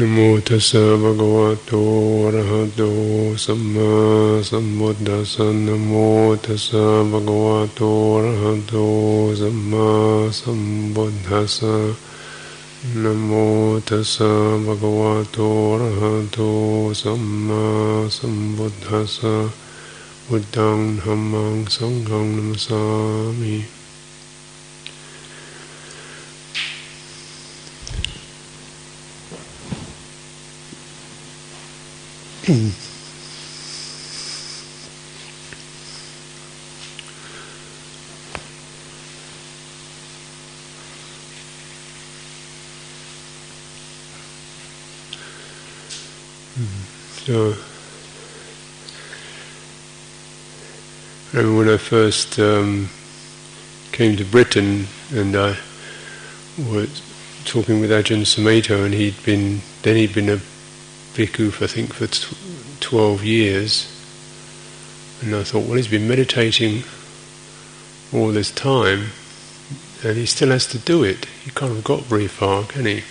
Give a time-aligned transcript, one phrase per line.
[0.00, 0.18] นโม
[0.48, 1.72] ตัสสะภะคะวะโต
[2.24, 2.82] อะระหะโต
[3.44, 3.92] สัมมา
[4.48, 5.92] สัมพุทธัสสะนโม
[6.44, 7.80] ตัสสะภะคะวะโต
[8.14, 8.74] อะระหะโต
[9.40, 9.90] สัมมา
[10.40, 10.62] สัม
[10.94, 11.74] พุทธัสสะ
[13.02, 13.30] นโม
[13.88, 14.30] ตัสสะ
[14.64, 15.38] ภะคะวะโต
[15.70, 16.38] อะระหะโต
[17.00, 17.64] สัมมา
[18.16, 19.34] สัมพุทธัสสะ
[20.26, 22.82] พุทธังธัมมังสังฆังนัมสา
[23.40, 23.75] มิ
[32.46, 32.52] So,
[51.32, 52.88] I remember when I first um,
[53.90, 55.56] came to Britain and I
[56.56, 57.02] was
[57.44, 60.40] talking with Ajahn Sumedho and he'd been, then he'd been a
[61.16, 63.92] bhikkhu for, I think for tw- 12 years
[65.22, 66.84] and I thought, well he's been meditating
[68.12, 69.10] all this time
[70.04, 71.24] and he still has to do it.
[71.44, 73.02] He can't have got very far, can he?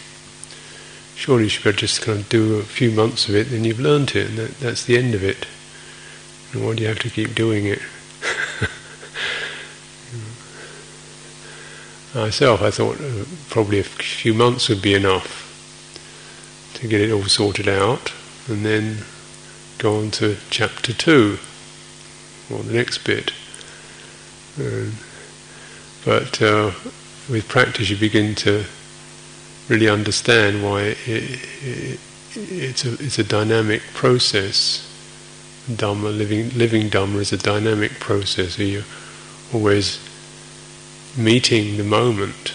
[1.15, 4.15] surely you should just kind of do a few months of it, then you've learned
[4.15, 5.47] it, and that, that's the end of it.
[6.51, 7.79] And why do you have to keep doing it?
[12.13, 15.44] Myself, I thought uh, probably a few months would be enough
[16.75, 18.13] to get it all sorted out,
[18.47, 18.97] and then
[19.77, 21.37] go on to chapter two,
[22.51, 23.31] or the next bit.
[24.59, 24.93] Um,
[26.05, 26.71] but uh,
[27.29, 28.65] with practice, you begin to
[29.67, 31.99] really understand why it, it,
[32.35, 34.91] it's a it's a dynamic process.
[35.67, 38.55] Dhamma, living living Dhamma, is a dynamic process.
[38.55, 38.83] So you're
[39.53, 39.99] always
[41.17, 42.53] meeting the moment,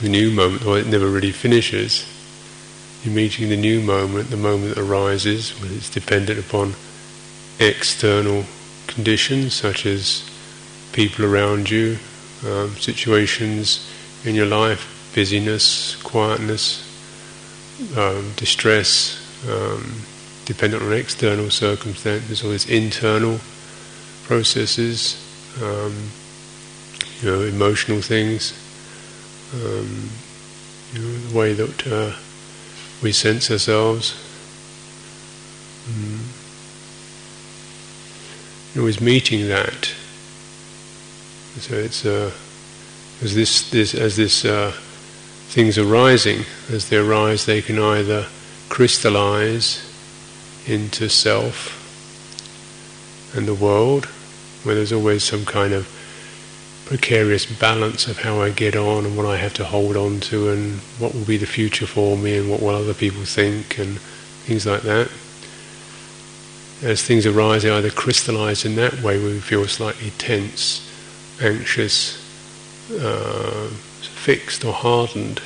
[0.00, 2.06] the new moment, or it never really finishes.
[3.02, 6.74] You're meeting the new moment, the moment that arises, when it's dependent upon
[7.58, 8.44] external
[8.86, 10.28] conditions such as
[10.92, 11.98] people around you,
[12.46, 13.90] um, situations
[14.24, 16.86] in your life, busyness, quietness,
[17.96, 19.16] um, distress,
[19.48, 20.02] um,
[20.44, 23.38] dependent on external circumstances, or these internal
[24.24, 25.16] processes,
[25.62, 26.10] um,
[27.22, 28.52] you know, emotional things,
[29.54, 30.10] um,
[30.92, 32.14] you know, the way that uh,
[33.02, 34.14] we sense ourselves.
[35.88, 36.18] Mm.
[38.76, 39.92] Always meeting that.
[41.58, 42.30] So it's uh,
[43.22, 44.72] as this, this as this uh,
[45.48, 48.26] things arising, as they arise, they can either
[48.68, 49.86] crystallize
[50.66, 51.76] into self
[53.34, 54.06] and the world,
[54.62, 55.88] where there's always some kind of
[56.90, 60.50] precarious balance of how I get on and what I have to hold on to
[60.50, 63.96] and what will be the future for me and what will other people think and
[64.42, 65.08] things like that.
[66.82, 70.84] As things arise, they either crystallize in that way where we feel slightly tense,
[71.40, 72.18] anxious,
[73.00, 73.68] uh,
[74.00, 75.40] fixed or hardened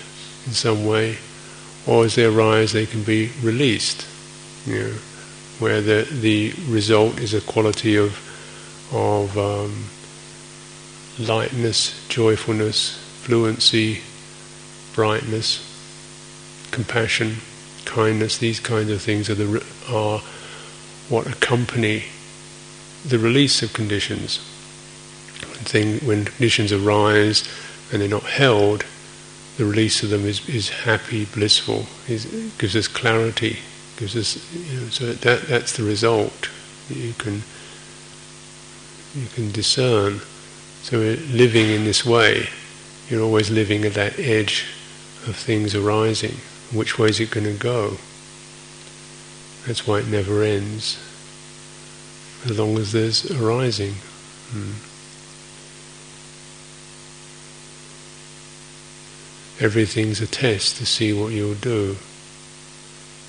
[0.47, 1.19] in some way,
[1.87, 4.07] or as they arise, they can be released.
[4.65, 4.93] You know,
[5.59, 8.17] where the the result is a quality of
[8.95, 9.91] of um,
[11.19, 14.01] lightness, joyfulness, fluency,
[14.95, 15.61] brightness,
[16.71, 17.37] compassion,
[17.85, 18.39] kindness.
[18.39, 20.21] These kinds of things are the are
[21.09, 22.05] what accompany
[23.05, 24.39] the release of conditions.
[25.41, 27.49] When, thing, when conditions arise
[27.93, 28.85] and they're not held,
[29.57, 32.25] the release of them is, is happy, blissful, is,
[32.59, 33.59] gives us clarity,
[33.99, 36.51] gives us, you know, so that, that's the result.
[36.89, 37.43] You can,
[39.15, 40.21] you can discern.
[40.85, 42.51] So we're living in this way,
[43.09, 44.67] you're always living at that edge
[45.27, 46.37] of things arising.
[46.75, 47.97] Which way is it going to go?
[49.67, 50.99] That's why it never ends.
[52.45, 53.95] As long as there's arising.
[54.51, 54.73] Hmm.
[59.61, 61.97] everything's a test to see what you'll do,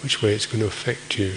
[0.03, 1.35] which way it's going to affect you.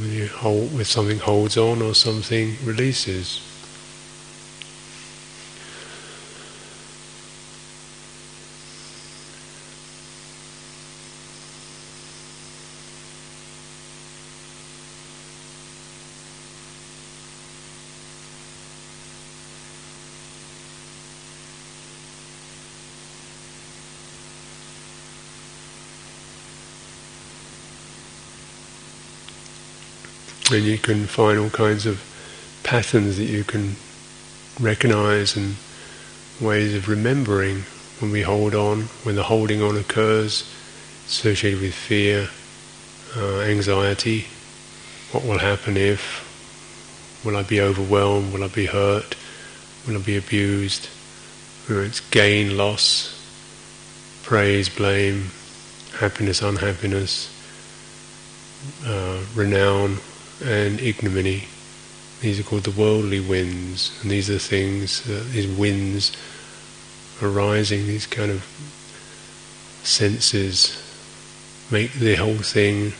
[0.00, 3.40] When you hold, when something holds on or something releases.
[30.54, 32.00] And you can find all kinds of
[32.62, 33.74] patterns that you can
[34.60, 35.56] recognize and
[36.40, 37.64] ways of remembering
[37.98, 40.48] when we hold on, when the holding on occurs,
[41.06, 42.28] associated with fear,
[43.16, 44.26] uh, anxiety.
[45.12, 46.22] What will happen if?
[47.24, 48.32] Will I be overwhelmed?
[48.32, 49.16] Will I be hurt?
[49.86, 50.88] Will I be abused?
[51.68, 53.10] Know, it's gain, loss,
[54.22, 55.30] praise, blame,
[55.98, 57.30] happiness, unhappiness,
[58.86, 59.98] uh, renown,
[60.42, 61.44] and ignominy.
[62.20, 66.12] These are called the worldly winds, and these are things, uh, these winds
[67.22, 68.44] arising, these kind of
[69.82, 70.80] senses
[71.70, 72.92] make the whole thing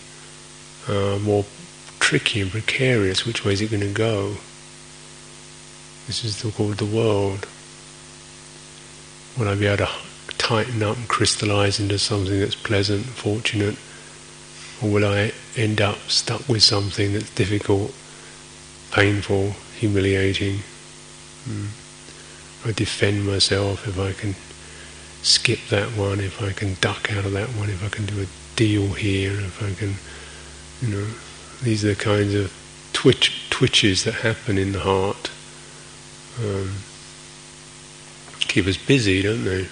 [0.88, 1.44] uh, more
[2.00, 3.25] tricky and precarious.
[3.25, 4.37] Which way is it going to go?
[6.06, 7.46] This is called the world.
[9.38, 9.92] Will I be able to
[10.37, 13.76] tighten up and crystallize into something that's pleasant, fortunate?
[14.82, 17.94] Or will I end up stuck with something that's difficult,
[18.90, 20.60] painful, humiliating?
[21.48, 21.68] Mm.
[22.66, 24.34] I defend myself if I can
[25.22, 28.22] skip that one, if I can duck out of that one, if I can do
[28.22, 29.94] a deal here, if I can,
[30.80, 31.06] you know,
[31.62, 32.52] these are the kinds of
[32.92, 35.30] twitch, twitches that happen in the heart.
[36.42, 36.74] Um,
[38.40, 39.68] keep us busy, don't they?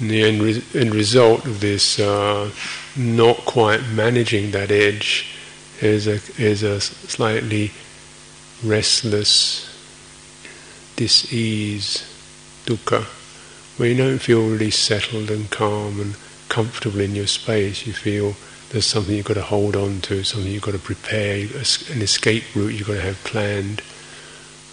[0.00, 2.50] And the end, re- end result of this uh,
[2.96, 5.36] not quite managing that edge
[5.80, 7.72] is a, is a slightly
[8.64, 9.68] restless
[10.96, 12.04] dis-ease,
[12.66, 13.02] dukkha,
[13.76, 16.16] where you don't feel really settled and calm and
[16.48, 17.86] comfortable in your space.
[17.86, 18.34] You feel
[18.70, 22.44] there's something you've got to hold on to, something you've got to prepare, an escape
[22.54, 23.82] route you've got to have planned,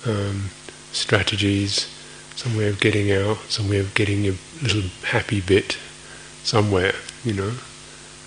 [0.05, 0.49] um,
[0.91, 1.87] strategies,
[2.35, 5.77] some way of getting out, some way of getting your little happy bit
[6.43, 6.93] somewhere,
[7.23, 7.53] you know.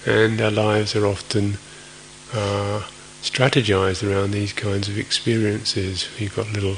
[0.07, 1.59] And our lives are often
[2.35, 2.83] uh,
[3.23, 6.09] strategized around these kinds of experiences.
[6.19, 6.77] You've got little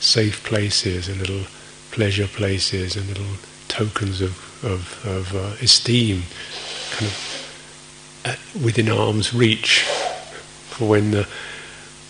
[0.00, 1.44] safe places and little
[1.92, 3.36] pleasure places and little
[3.68, 6.24] tokens of, of, of uh, esteem
[6.90, 9.82] kind of at, within arm's reach
[10.68, 11.28] for when the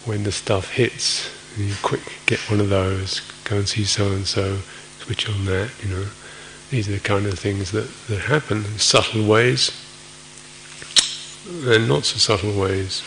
[0.06, 1.30] when the stuff hits.
[1.58, 4.58] You quick get one of those go and see so and so
[4.98, 6.06] switch on that you know.
[6.70, 9.70] These are the kind of things that, that happen in subtle ways
[11.46, 13.02] and not so subtle ways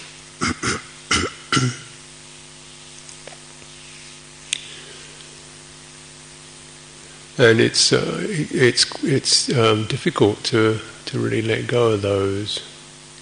[7.37, 12.61] and it's uh, it's it's um, difficult to to really let go of those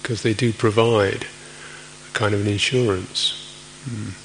[0.00, 1.26] because they do provide
[2.08, 3.42] a kind of an insurance.
[3.88, 4.22] Mm.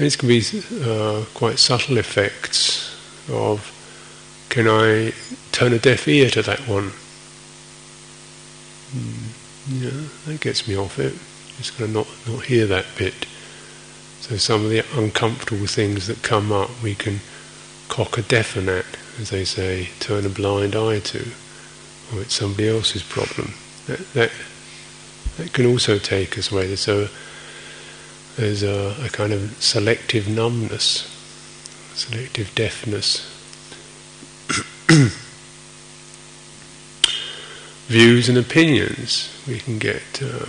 [0.00, 0.42] And can be
[0.84, 2.94] uh, quite subtle effects
[3.30, 3.74] of
[4.48, 5.12] can I
[5.52, 6.92] turn a deaf ear to that one?
[8.94, 9.48] Mm.
[9.70, 11.14] Yeah, that gets me off it.
[11.58, 13.26] Just going to not not hear that bit.
[14.20, 17.20] So some of the uncomfortable things that come up, we can
[17.88, 18.84] cock a deafen at,
[19.20, 21.30] as they say, turn a blind eye to,
[22.12, 23.54] or it's somebody else's problem.
[23.86, 24.32] That, that,
[25.36, 26.76] that can also take us away.
[26.76, 27.08] So
[28.36, 31.08] there's a, a kind of selective numbness,
[31.94, 33.34] selective deafness.
[37.88, 40.22] Views and opinions we can get.
[40.22, 40.46] Uh,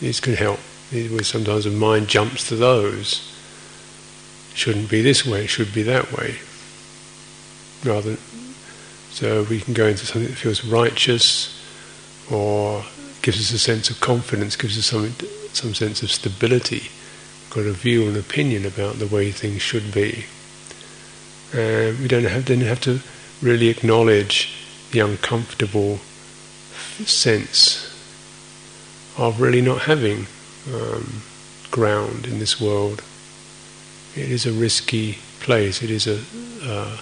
[0.00, 0.60] these can help
[1.22, 3.32] sometimes the mind jumps to those.
[4.54, 6.36] Shouldn't be this way, it should be that way.
[7.84, 8.16] Rather,
[9.10, 11.60] so we can go into something that feels righteous,
[12.30, 12.84] or
[13.22, 15.14] gives us a sense of confidence, gives us some
[15.52, 16.90] some sense of stability.
[17.50, 20.26] Got a view and opinion about the way things should be.
[21.52, 23.00] And we don't have then have to
[23.42, 25.98] really acknowledge the uncomfortable
[27.04, 27.92] sense
[29.18, 30.26] of really not having
[30.72, 31.22] um,
[31.70, 33.02] ground in this world.
[34.14, 35.82] It is a risky place.
[35.82, 36.20] It is a,
[36.62, 36.98] uh,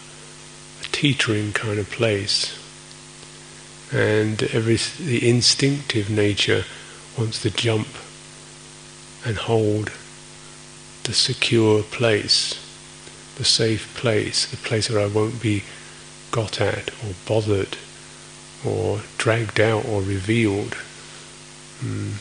[0.83, 2.59] a teetering kind of place,
[3.93, 6.64] and every the instinctive nature
[7.17, 7.88] wants to jump
[9.25, 9.93] and hold
[11.05, 12.55] the secure place,
[13.37, 15.62] the safe place, the place where I won't be
[16.35, 17.76] got at or bothered
[18.64, 20.76] or dragged out or revealed.
[21.81, 22.14] Mm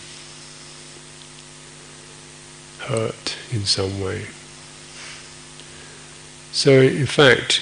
[2.84, 4.26] hurt in some way.
[6.52, 7.62] So, in fact,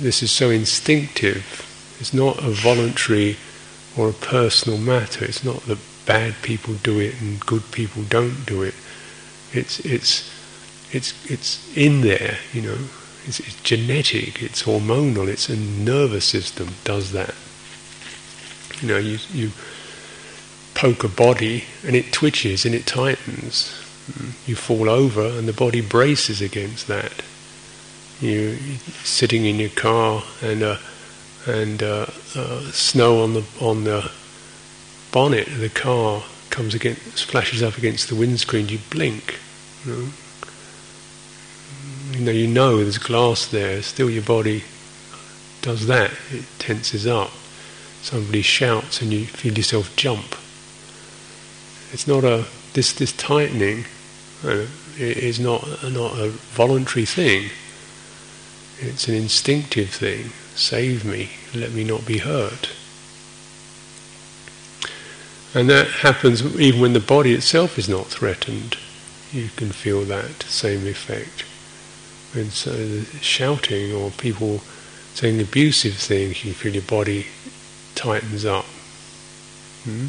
[0.00, 1.62] this is so instinctive.
[2.00, 3.36] It's not a voluntary
[3.96, 5.24] or a personal matter.
[5.24, 8.74] It's not that bad people do it and good people don't do it.
[9.52, 10.30] It's it's
[10.92, 12.78] it's it's in there, you know.
[13.26, 14.42] It's, it's genetic.
[14.42, 15.28] It's hormonal.
[15.28, 17.34] It's a nervous system does that.
[18.80, 19.52] You know, you you
[20.74, 23.80] poke a body and it twitches and it tightens
[24.46, 27.22] You fall over and the body braces against that.
[28.20, 28.56] You
[29.02, 30.76] sitting in your car and uh,
[31.46, 34.10] and uh, uh, snow on the on the
[35.12, 38.68] bonnet of the car comes against splashes up against the windscreen.
[38.68, 39.40] You blink.
[39.84, 40.08] You know,
[42.14, 43.82] you know, you know there's glass there.
[43.82, 44.62] Still, your body
[45.62, 46.12] does that.
[46.30, 47.30] It tenses up.
[48.02, 50.36] Somebody shouts and you feel yourself jump.
[51.92, 52.44] It's not a
[52.74, 53.84] this this tightening
[54.44, 54.66] uh,
[54.98, 57.50] is not not a voluntary thing.
[58.78, 60.30] It's an instinctive thing.
[60.54, 62.70] Save me, let me not be hurt.
[65.54, 68.76] And that happens even when the body itself is not threatened.
[69.32, 71.44] You can feel that same effect.
[72.34, 74.58] When so shouting or people
[75.14, 77.26] saying abusive things, you feel your body
[77.94, 78.64] tightens up.
[79.84, 80.06] Hmm?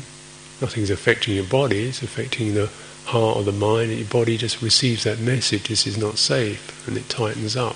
[0.61, 2.69] Nothing's affecting your body, it's affecting the
[3.05, 6.97] heart or the mind, your body just receives that message this is not safe, and
[6.97, 7.75] it tightens up.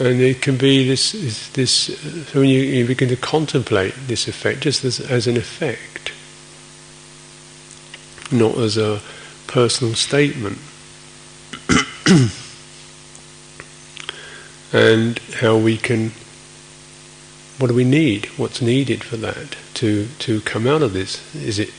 [0.00, 1.72] And it can be this, this, this
[2.28, 6.12] so when you, you, begin to contemplate this effect, just as, as an effect,
[8.30, 9.00] not as a
[9.46, 10.58] personal statement.
[14.72, 16.12] and how we can
[17.58, 18.26] what do we need?
[18.38, 21.34] What's needed for that to to come out of this?
[21.34, 21.72] Is it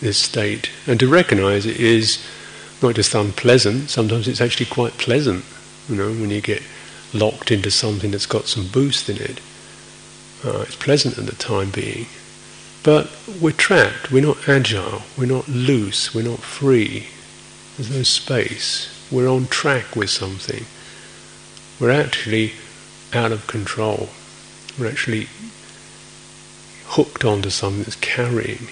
[0.00, 0.70] this state?
[0.86, 2.24] And to recognize it is
[2.82, 3.90] not just unpleasant.
[3.90, 5.44] Sometimes it's actually quite pleasant.
[5.88, 6.62] You know, when you get
[7.14, 9.40] locked into something that's got some boost in it,
[10.44, 12.06] uh, it's pleasant at the time being.
[12.86, 14.12] But we're trapped.
[14.12, 15.02] We're not agile.
[15.18, 16.14] We're not loose.
[16.14, 17.08] We're not free.
[17.76, 18.88] There's no space.
[19.10, 20.66] We're on track with something.
[21.80, 22.52] We're actually
[23.12, 24.10] out of control.
[24.78, 25.26] We're actually
[26.86, 28.68] hooked onto something that's carrying.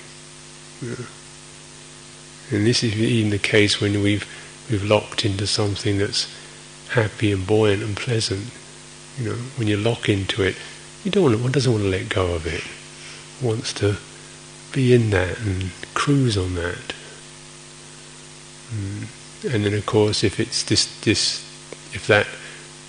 [0.81, 4.25] And this is even the case when we've
[4.71, 6.33] we've locked into something that's
[6.91, 8.47] happy and buoyant and pleasant.
[9.19, 10.55] You know, when you lock into it,
[11.03, 12.63] you don't want to, one doesn't want to let go of it.
[13.43, 13.97] Wants to
[14.73, 16.95] be in that and cruise on that.
[18.73, 19.07] Mm.
[19.53, 21.45] And then, of course, if it's this this
[21.93, 22.27] if that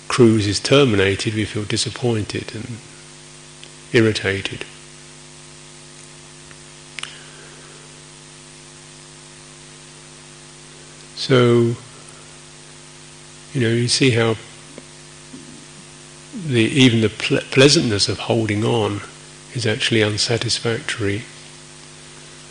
[0.08, 2.78] cruise is terminated, we feel disappointed and
[3.92, 4.64] irritated.
[11.16, 11.76] So,
[13.52, 14.36] you know, you see how
[16.46, 19.00] the even the ple- pleasantness of holding on
[19.56, 21.24] is actually unsatisfactory,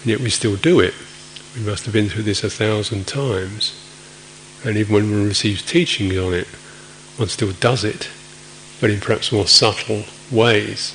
[0.01, 0.93] and yet we still do it.
[1.55, 3.79] We must have been through this a thousand times,
[4.65, 6.47] and even when one receives teachings on it,
[7.15, 8.09] one still does it,
[8.81, 10.93] but in perhaps more subtle ways.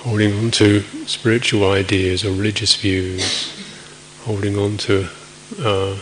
[0.00, 3.52] holding on to spiritual ideas or religious views,
[4.22, 5.06] holding on to
[5.62, 5.94] uh,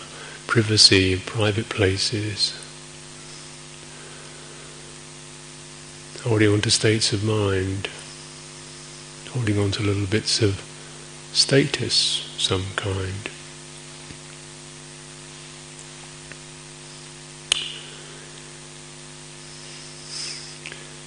[0.47, 2.54] privacy in private places,
[6.25, 7.88] holding on to states of mind,
[9.30, 10.62] holding on to little bits of
[11.32, 13.30] status some kind.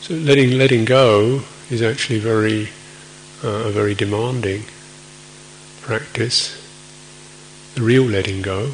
[0.01, 2.69] So letting letting go is actually very
[3.43, 4.63] uh, a very demanding
[5.81, 6.57] practice.
[7.75, 8.71] The real letting go.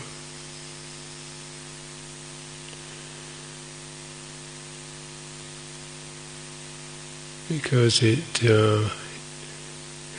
[7.49, 8.89] Because it uh,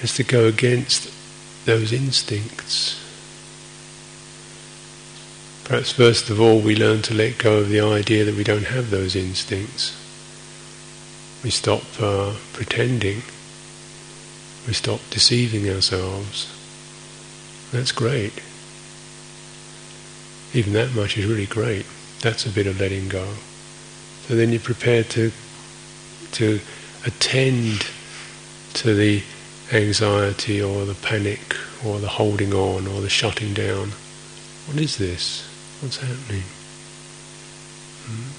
[0.00, 1.12] has to go against
[1.66, 3.04] those instincts.
[5.64, 8.66] Perhaps first of all we learn to let go of the idea that we don't
[8.66, 9.94] have those instincts.
[11.44, 13.22] We stop uh, pretending
[14.68, 16.54] we stop deceiving ourselves.
[17.72, 18.34] That's great.
[20.52, 21.86] Even that much is really great.
[22.20, 23.26] That's a bit of letting go.
[24.26, 25.32] So then you're prepared to
[26.32, 26.60] to
[27.06, 27.86] attend
[28.74, 29.22] to the
[29.72, 33.92] anxiety or the panic or the holding on or the shutting down.
[34.66, 35.42] What is this?
[35.80, 36.44] What's happening?
[38.04, 38.30] Hmm?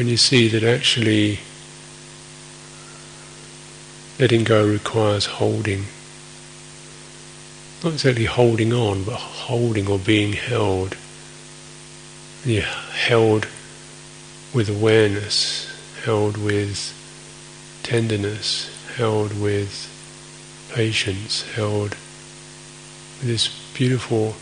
[0.00, 1.40] And you see that actually
[4.16, 5.86] Letting go requires holding.
[7.82, 10.96] Not exactly holding on, but holding or being held.
[12.44, 13.48] You're held
[14.54, 15.66] with awareness,
[16.04, 16.92] held with
[17.82, 19.90] tenderness, held with
[20.72, 24.32] patience, held with this beautiful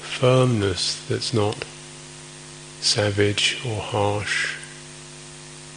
[0.00, 1.64] firmness that's not
[2.80, 4.56] savage or harsh.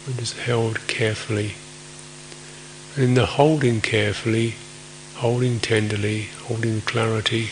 [0.04, 1.54] but just held carefully.
[2.94, 4.54] And in the holding carefully,
[5.14, 7.48] holding tenderly, holding clarity,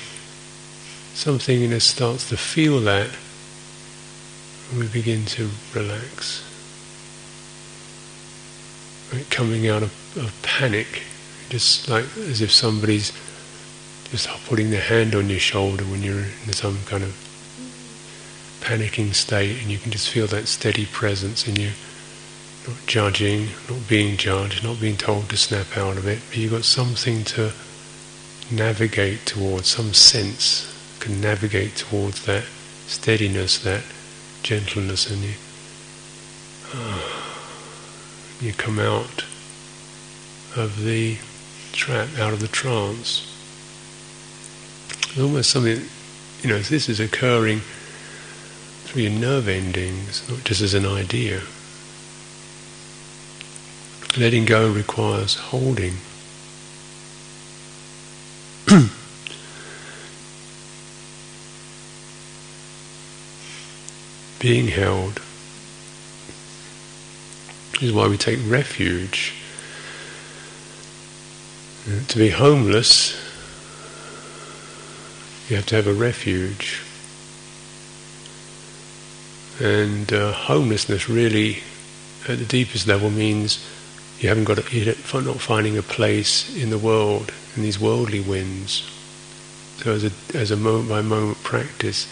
[1.14, 3.08] something in us starts to feel that,
[4.70, 6.51] and we begin to relax.
[9.28, 11.02] Coming out of, of panic,
[11.50, 13.12] just like as if somebody's
[14.10, 17.14] just putting their hand on your shoulder when you're in some kind of
[18.62, 21.72] panicking state, and you can just feel that steady presence in you,
[22.66, 26.52] not judging, not being judged, not being told to snap out of it, but you've
[26.52, 27.52] got something to
[28.50, 30.68] navigate towards, some sense
[31.00, 32.44] can navigate towards that
[32.86, 33.82] steadiness, that
[34.42, 35.34] gentleness in you.
[38.42, 39.24] You come out
[40.56, 41.16] of the
[41.70, 43.32] trap, out of the trance.
[44.90, 45.82] It's almost something,
[46.42, 47.60] you know, this is occurring
[48.82, 51.42] through your nerve endings, not just as an idea.
[54.18, 55.98] Letting go requires holding.
[64.40, 65.20] Being held
[67.82, 69.34] is why we take refuge.
[72.08, 73.20] To be homeless,
[75.48, 76.80] you have to have a refuge.
[79.60, 81.58] And uh, homelessness really,
[82.28, 83.64] at the deepest level, means
[84.20, 88.20] you haven't got a, you're not finding a place in the world in these worldly
[88.20, 88.88] winds.
[89.78, 92.06] So as a as a moment by moment practice,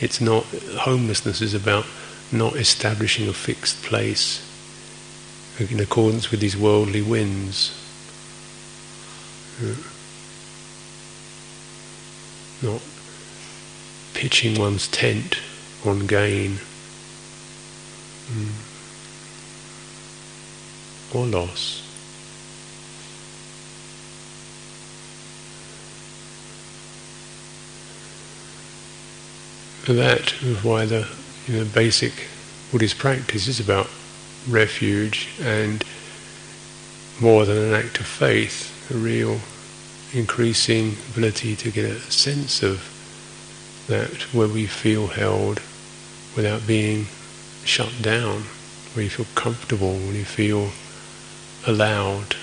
[0.00, 0.44] it's not
[0.80, 1.86] homelessness is about
[2.30, 4.47] not establishing a fixed place
[5.58, 7.74] in accordance with these worldly winds.
[12.62, 12.80] Not
[14.14, 15.38] pitching one's tent
[15.84, 16.58] on gain
[18.32, 18.48] mm.
[21.14, 21.84] or loss.
[29.94, 31.08] that is why the
[31.46, 32.12] you know, basic
[32.70, 33.88] Buddhist practice is about
[34.48, 35.84] refuge and
[37.20, 39.40] more than an act of faith, a real
[40.12, 42.94] increasing ability to get a sense of
[43.88, 45.60] that where we feel held
[46.36, 47.06] without being
[47.64, 48.42] shut down,
[48.94, 50.70] where you feel comfortable, when you feel
[51.66, 52.34] allowed,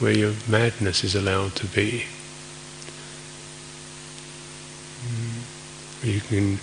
[0.00, 2.04] where your madness is allowed to be.
[5.06, 6.04] Mm.
[6.04, 6.58] You can,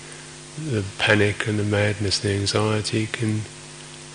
[0.70, 3.42] the panic and the madness, the anxiety can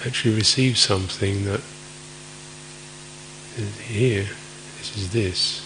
[0.05, 1.61] actually receive something that
[3.57, 4.27] is here,
[4.79, 5.63] this is this.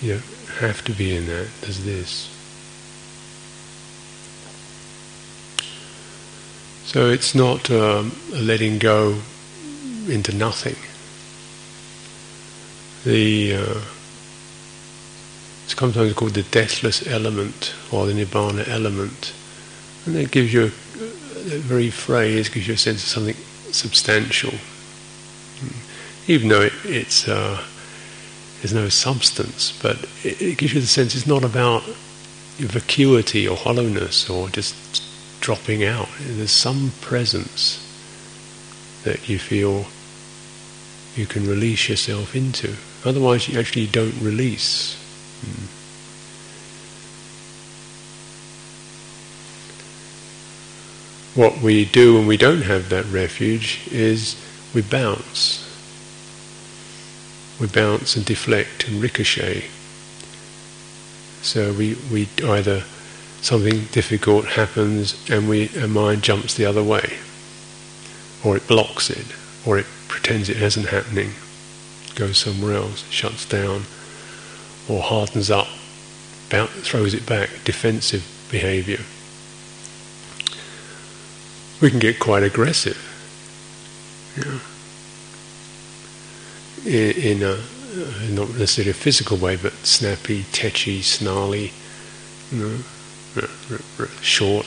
[0.00, 2.30] You don't have to be in that, there's this.
[6.86, 9.18] So it's not um, a letting go
[10.08, 10.76] into nothing.
[13.04, 13.80] The uh,
[15.64, 19.34] it's sometimes called the deathless element or the nibbana element,
[20.06, 20.70] and it gives you a,
[21.46, 23.36] that very phrase gives you a sense of something
[23.72, 24.52] substantial,
[26.26, 27.62] even though it, it's uh,
[28.58, 31.82] there's no substance, but it, it, gives you the sense it's not about
[32.58, 35.02] vacuity or hollowness or just
[35.40, 36.08] dropping out.
[36.20, 37.82] There's some presence
[39.04, 39.86] that you feel
[41.14, 42.74] you can release yourself into.
[43.04, 44.96] Otherwise, you actually don't release.
[45.44, 45.75] Mm.
[51.36, 54.42] What we do when we don't have that refuge is
[54.74, 55.62] we bounce.
[57.60, 59.66] We bounce and deflect and ricochet.
[61.42, 62.84] So we, we either
[63.42, 67.18] something difficult happens and we our mind jumps the other way,
[68.42, 69.26] or it blocks it,
[69.66, 71.32] or it pretends it hasn't happening,
[72.14, 73.82] goes somewhere else, shuts down,
[74.88, 75.68] or hardens up,
[76.48, 79.04] bounce, throws it back, defensive behavior
[81.80, 82.98] we can get quite aggressive.
[84.36, 84.60] Yeah.
[86.84, 87.58] In, in a
[88.30, 91.72] not necessarily a physical way, but snappy, tetchy, snarly,
[92.52, 92.78] you know,
[94.20, 94.66] short,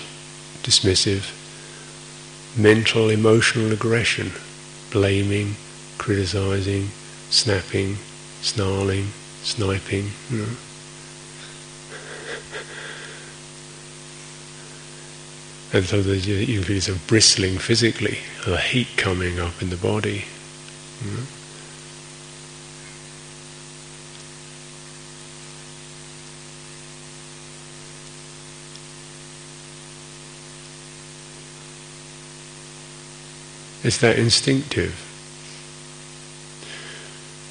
[0.63, 1.36] dismissive,
[2.58, 4.32] mental, emotional aggression,
[4.91, 5.56] blaming,
[5.98, 6.89] criticizing,
[7.30, 7.98] snapping,
[8.41, 9.10] snarling,
[9.43, 10.48] sniping, you know.
[15.71, 20.25] And so there's, you feel some bristling physically, the heat coming up in the body.
[20.99, 21.36] Mm-hmm.
[33.82, 35.05] It's that instinctive.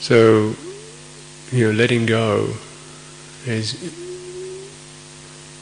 [0.00, 0.57] So,
[1.52, 2.54] you know, letting go
[3.46, 3.74] is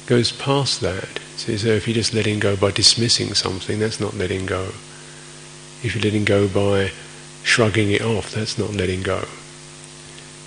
[0.07, 1.21] goes past that.
[1.37, 4.69] So, if you're just letting go by dismissing something, that's not letting go.
[5.83, 6.93] If you're letting go by
[7.43, 9.19] shrugging it off, that's not letting go.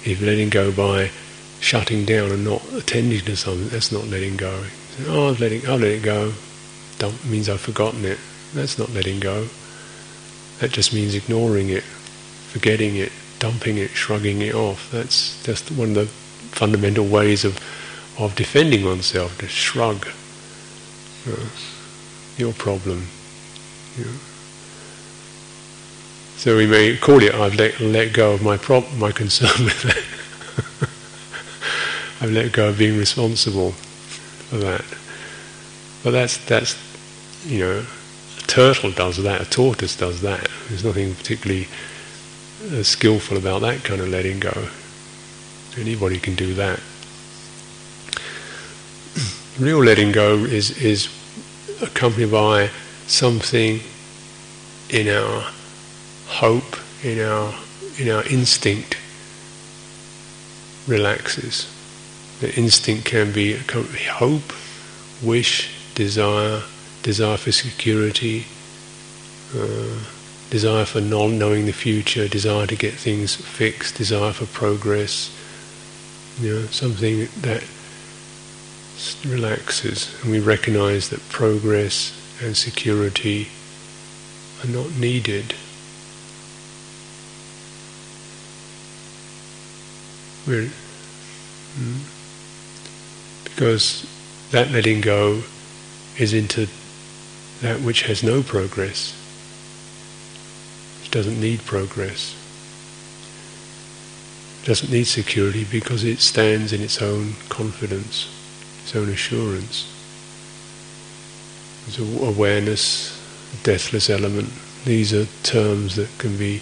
[0.03, 1.11] If you're letting go by
[1.59, 4.65] shutting down and not attending to something, that's not letting go.
[5.07, 6.33] Oh, I've let it, I'll let it go.
[7.29, 8.17] Means I've forgotten it.
[8.53, 9.47] That's not letting go.
[10.59, 14.91] That just means ignoring it, forgetting it, dumping it, shrugging it off.
[14.91, 17.59] That's just one of the fundamental ways of
[18.17, 19.37] of defending oneself.
[19.37, 20.07] To shrug.
[21.29, 21.45] Uh,
[22.37, 23.05] your problem.
[26.37, 29.81] So we may call it, I've let, let go of my prop, my concern with
[29.83, 29.97] that.
[32.21, 34.85] I've let go of being responsible for that.
[36.01, 36.77] But that's, that's,
[37.45, 37.85] you know,
[38.37, 40.47] a turtle does that, a tortoise does that.
[40.69, 41.67] There's nothing particularly
[42.71, 44.69] uh, skillful about that kind of letting go.
[45.77, 46.79] Anybody can do that.
[49.59, 51.09] Real letting go is, is
[51.81, 52.69] accompanied by
[53.07, 53.79] something
[54.89, 55.51] in our
[56.27, 57.53] hope in our
[57.97, 58.97] in our instinct
[60.87, 61.67] relaxes.
[62.39, 64.53] The instinct can be hope,
[65.21, 66.61] wish, desire,
[67.03, 68.45] desire for security,
[69.55, 69.99] uh,
[70.49, 75.35] desire for not knowing the future, desire to get things fixed, desire for progress.
[76.39, 77.63] You know, something that
[79.25, 83.47] relaxes, and we recognize that progress and security
[84.63, 85.55] are not needed.
[90.47, 90.69] We're,
[91.77, 91.99] mm,
[93.43, 94.07] because
[94.51, 95.43] that letting go
[96.17, 96.67] is into
[97.61, 99.13] that which has no progress,
[100.99, 102.35] which doesn't need progress,
[104.63, 108.27] doesn't need security because it stands in its own confidence,
[108.89, 109.87] its own assurance.
[111.85, 113.15] There's awareness,
[113.61, 114.49] deathless element.
[114.83, 116.61] These are terms that can be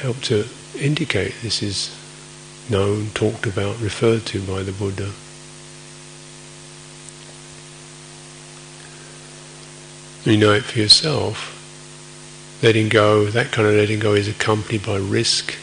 [0.00, 0.46] help to
[0.78, 1.94] indicate this is
[2.70, 5.10] known, talked about, referred to by the Buddha.
[10.24, 11.56] You know it for yourself.
[12.62, 15.54] Letting go, that kind of letting go is accompanied by risk,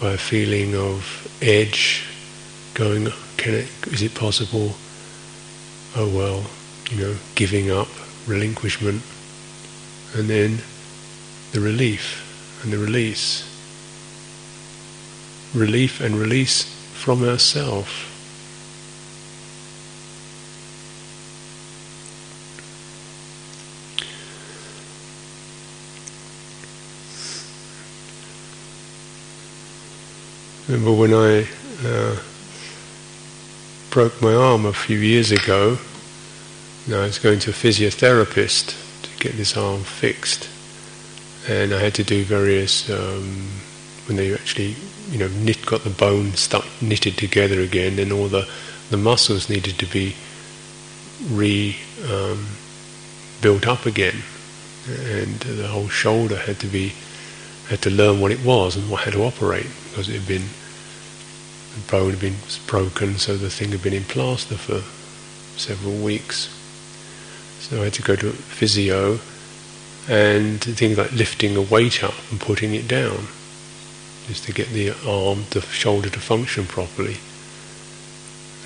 [0.00, 2.09] by a feeling of edge,
[2.74, 4.74] going, can it, is it possible?
[5.96, 6.44] Oh well,
[6.90, 7.88] you know, giving up,
[8.26, 9.02] relinquishment,
[10.14, 10.58] and then
[11.52, 13.50] the relief and the release
[15.54, 16.62] relief and release
[16.94, 18.06] from ourself.
[30.68, 31.48] Remember when I
[31.84, 32.16] uh,
[33.90, 35.78] broke my arm a few years ago,
[36.88, 40.48] I was going to a physiotherapist to get this arm fixed,
[41.48, 43.48] and I had to do various um,
[44.06, 44.76] when they actually
[45.10, 48.48] you know, knit, got the bone stuck, knitted together again, and all the,
[48.90, 50.14] the muscles needed to be
[51.28, 51.76] re
[52.08, 52.46] um,
[53.42, 54.22] built up again,
[54.88, 56.92] and the whole shoulder had to be
[57.68, 60.48] had to learn what it was and what, how to operate because it had been
[61.74, 64.82] the bone had been broken, so the thing had been in plaster for
[65.58, 66.48] several weeks.
[67.60, 69.20] So I had to go to physio
[70.08, 73.28] and things like lifting a weight up and putting it down
[74.28, 77.18] is to get the arm, the shoulder to function properly.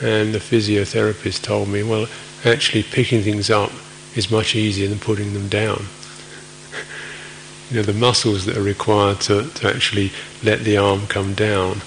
[0.03, 2.07] And the physiotherapist told me, well,
[2.45, 3.71] actually picking things up
[4.15, 5.87] is much easier than putting them down.
[7.71, 10.13] you know, the muscles that are required to, to actually
[10.43, 11.81] let the arm come down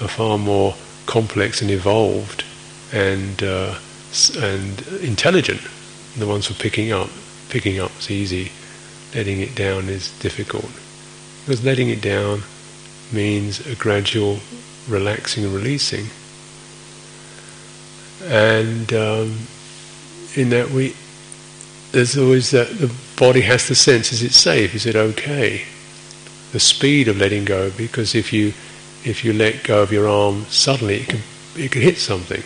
[0.00, 0.74] are far more
[1.06, 2.44] complex and evolved
[2.92, 3.78] and uh,
[4.38, 5.60] and intelligent.
[6.18, 7.10] The ones for picking up,
[7.50, 8.52] picking up is easy.
[9.14, 10.70] Letting it down is difficult.
[11.44, 12.42] Because letting it down
[13.12, 14.38] means a gradual
[14.88, 16.06] relaxing and releasing.
[18.24, 19.46] And um,
[20.34, 20.96] in that we,
[21.92, 24.74] there's always that the body has to sense: is it safe?
[24.74, 25.64] Is it okay?
[26.52, 28.54] The speed of letting go, because if you
[29.06, 31.20] if you let go of your arm suddenly, it can
[31.56, 32.42] it can hit something.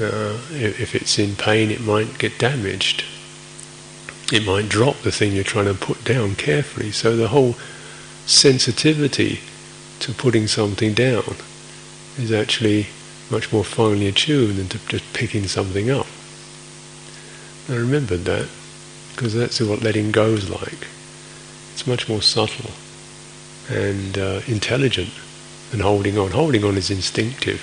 [0.00, 3.04] Uh, if, if it's in pain, it might get damaged.
[4.32, 6.92] It might drop the thing you're trying to put down carefully.
[6.92, 7.56] So the whole
[8.24, 9.40] sensitivity
[9.98, 11.34] to putting something down
[12.16, 12.86] is actually
[13.30, 16.06] much more finely attuned than to just picking something up.
[17.68, 18.48] I remembered that.
[19.10, 20.86] because that's what letting go is like.
[21.72, 22.70] It's much more subtle
[23.70, 25.10] and uh, intelligent
[25.70, 26.32] than holding on.
[26.32, 27.62] Holding on is instinctive.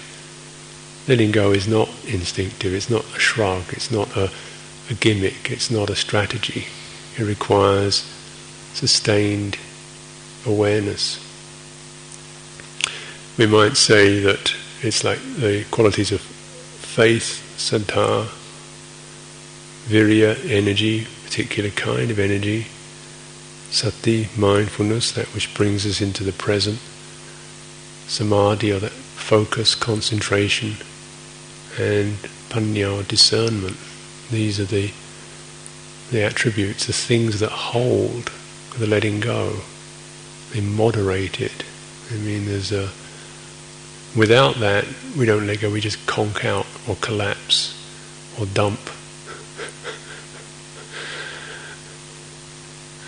[1.08, 2.74] Letting go is not instinctive.
[2.74, 3.63] It's not a shrug.
[3.70, 4.32] It's not a,
[4.89, 5.52] a gimmick.
[5.52, 6.65] It's not a strategy.
[7.17, 8.06] It requires
[8.74, 9.58] sustained
[10.46, 11.24] awareness.
[13.38, 18.28] We might say that it's like the qualities of faith, saddha,
[19.88, 22.67] virya, energy, particular kind of energy,
[23.70, 26.80] sati, mindfulness, that which brings us into the present,
[28.08, 30.76] samadhi, or that focus, concentration,
[31.80, 32.16] and
[32.50, 33.78] panya, discernment.
[34.32, 34.92] These are the
[36.12, 38.32] the attributes, the things that hold
[38.78, 39.62] the letting go.
[40.54, 41.66] They moderate it.
[42.12, 42.90] I mean, there's a
[44.16, 44.86] without that,
[45.18, 45.70] we don't let go.
[45.70, 47.74] We just conk out or collapse
[48.40, 48.80] or dump.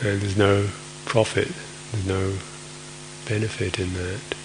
[0.02, 0.68] There's no
[1.06, 1.52] profit.
[1.92, 2.34] There's no
[3.28, 4.39] benefit in that.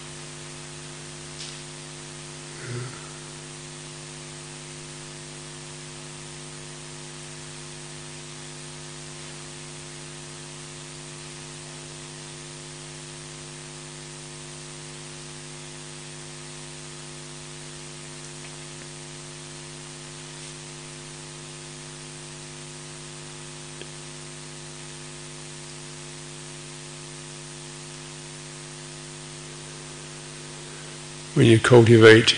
[31.35, 32.37] When you cultivate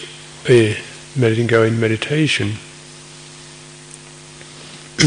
[0.48, 0.76] a
[1.18, 2.52] letting go in meditation,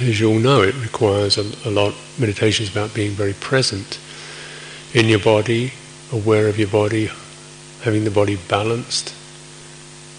[0.00, 1.94] as you all know, it requires a, a lot.
[2.18, 4.00] Meditation is about being very present
[4.92, 5.72] in your body,
[6.12, 7.10] aware of your body,
[7.82, 9.14] having the body balanced.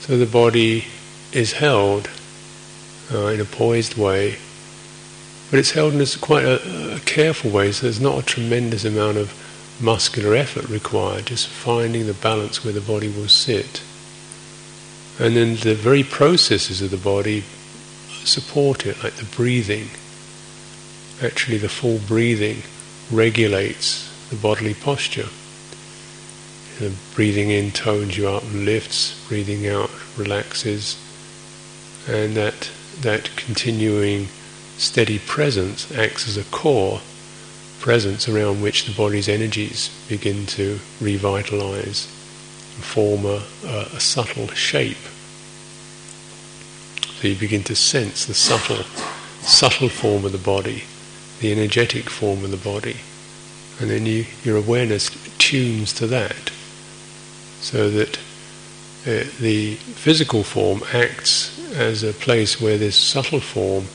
[0.01, 0.85] So the body
[1.33, 2.09] is held
[3.11, 4.37] uh, in a poised way,
[5.51, 8.85] but it's held in a, quite a, a careful way, so there's not a tremendous
[8.85, 9.31] amount of
[9.79, 13.83] muscular effort required, just finding the balance where the body will sit.
[15.19, 17.43] And then the very processes of the body
[18.23, 19.89] support it, like the breathing.
[21.21, 22.61] Actually, the full breathing
[23.11, 25.27] regulates the bodily posture.
[26.79, 30.97] You know, breathing in tones you up and lifts, breathing out relaxes,
[32.07, 32.69] and that
[33.01, 34.27] that continuing
[34.77, 37.01] steady presence acts as a core
[37.79, 42.07] presence around which the body's energies begin to revitalize
[42.75, 44.97] and form a, a, a subtle shape.
[47.19, 48.83] So you begin to sense the subtle,
[49.41, 50.83] subtle form of the body,
[51.39, 52.97] the energetic form of the body,
[53.79, 56.51] and then you, your awareness tunes to that,
[57.59, 58.17] so that
[59.05, 63.85] uh, the physical form acts as a place where this subtle form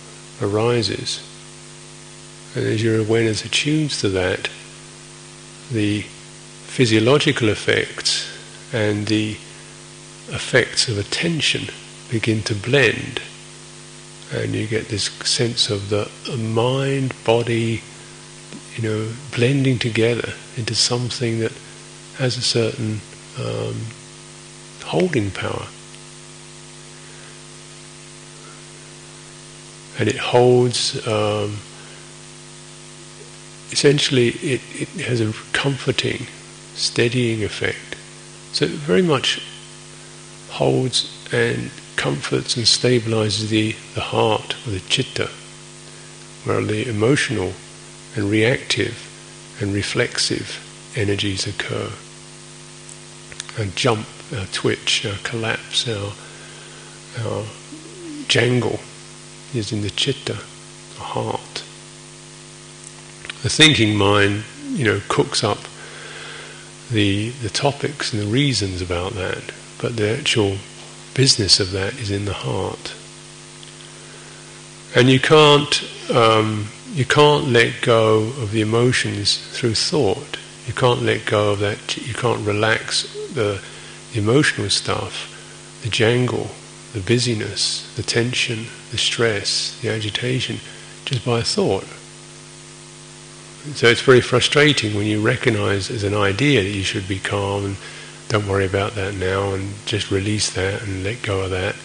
[0.41, 1.29] arises
[2.55, 4.51] and as your awareness attunes to that,
[5.71, 8.29] the physiological effects
[8.73, 9.33] and the
[10.29, 11.73] effects of attention
[12.11, 13.23] begin to blend.
[14.35, 17.83] And you get this sense of the mind, body,
[18.77, 21.53] you know, blending together into something that
[22.19, 23.01] has a certain
[23.39, 23.77] um,
[24.85, 25.67] holding power.
[29.99, 31.59] And it holds um,
[33.73, 36.27] essentially it, it has a comforting,
[36.75, 37.97] steadying effect.
[38.53, 39.43] So it very much
[40.51, 45.31] holds and comforts and stabilizes the, the heart or the chitta,
[46.45, 47.53] where the emotional
[48.15, 49.09] and reactive
[49.61, 51.91] and reflexive energies occur.
[53.59, 54.07] Our jump,
[54.37, 56.13] our twitch, our collapse, our,
[57.25, 57.45] our
[58.29, 58.81] jangle
[59.55, 61.63] is in the chitta, the heart
[63.43, 65.59] the thinking mind, you know, cooks up
[66.91, 70.57] the the topics and the reasons about that, but the actual
[71.15, 72.95] business of that is in the heart.
[74.95, 80.39] And you can't um, you can't let go of the emotions through thought.
[80.67, 81.97] You can't let go of that.
[81.97, 83.61] You can't relax the,
[84.13, 86.51] the emotional stuff, the jangle,
[86.93, 90.59] the busyness, the tension, the stress, the agitation,
[91.07, 91.87] just by thought.
[93.75, 97.65] So it's very frustrating when you recognize as an idea that you should be calm
[97.65, 97.77] and
[98.29, 101.77] don't worry about that now and just release that and let go of that.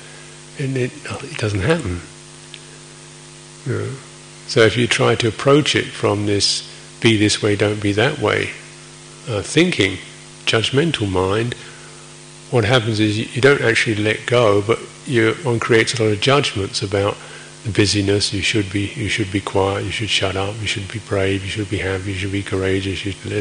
[0.59, 2.01] And it, it doesn't happen.
[3.65, 3.95] You know?
[4.47, 6.67] So if you try to approach it from this
[6.99, 8.51] be this way, don't be that way
[9.27, 9.97] uh, thinking,
[10.45, 11.53] judgmental mind,
[12.49, 16.11] what happens is you, you don't actually let go, but you, one creates a lot
[16.11, 17.17] of judgments about
[17.63, 18.33] the busyness.
[18.33, 19.85] You should be you should be quiet.
[19.85, 20.55] You should shut up.
[20.61, 21.43] You should be brave.
[21.43, 22.13] You should be happy.
[22.13, 23.05] You should be courageous.
[23.05, 23.31] You should,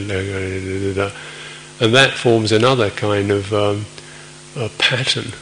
[1.78, 3.86] and that forms another kind of um,
[4.78, 5.32] pattern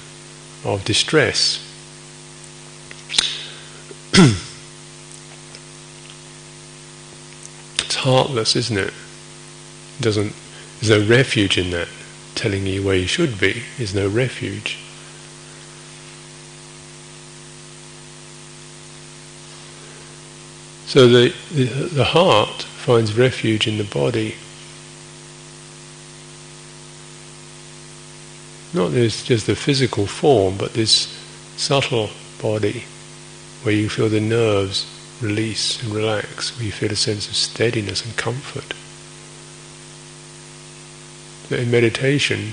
[0.64, 1.60] of distress.
[7.78, 8.88] it's heartless, isn't it?
[8.88, 8.94] it?
[10.00, 10.34] Doesn't
[10.80, 11.88] there's no refuge in that.
[12.34, 14.83] Telling you where you should be is no refuge.
[20.94, 24.36] So the, the, the heart finds refuge in the body.
[28.72, 31.08] Not this just the physical form, but this
[31.56, 32.84] subtle body
[33.64, 34.86] where you feel the nerves
[35.20, 38.72] release and relax, where you feel a sense of steadiness and comfort.
[41.48, 42.52] But in meditation,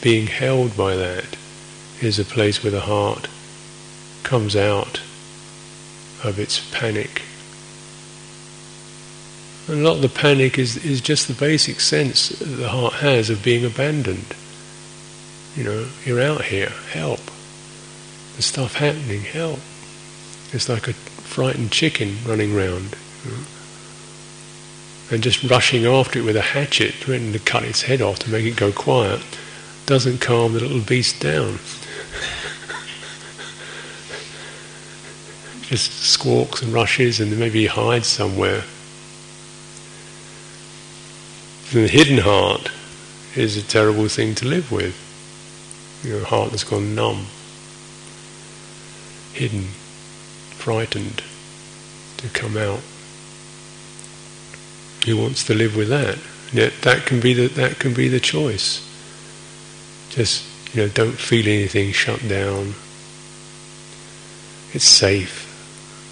[0.00, 1.36] being held by that
[2.00, 3.28] is a place where the heart
[4.22, 5.02] comes out
[6.24, 7.20] of its panic
[9.68, 13.30] a lot of the panic is, is just the basic sense that the heart has
[13.30, 14.34] of being abandoned.
[15.56, 17.20] You know, you're out here, help.
[18.32, 19.60] There's stuff happening, help.
[20.52, 22.96] It's like a frightened chicken running around.
[23.24, 23.44] You know?
[25.10, 28.30] And just rushing after it with a hatchet, threatening to cut its head off to
[28.30, 29.20] make it go quiet,
[29.86, 31.52] doesn't calm the little beast down.
[35.62, 38.64] just squawks and rushes and maybe hides somewhere.
[41.72, 42.70] The hidden heart
[43.34, 44.94] is a terrible thing to live with.
[46.04, 47.28] Your heart that's gone numb,
[49.32, 49.68] hidden,
[50.50, 51.22] frightened
[52.18, 52.80] to come out.
[55.06, 56.18] Who wants to live with that?
[56.52, 58.86] Yet that can be the that can be the choice.
[60.10, 62.74] Just you know, don't feel anything shut down.
[64.74, 65.48] It's safe,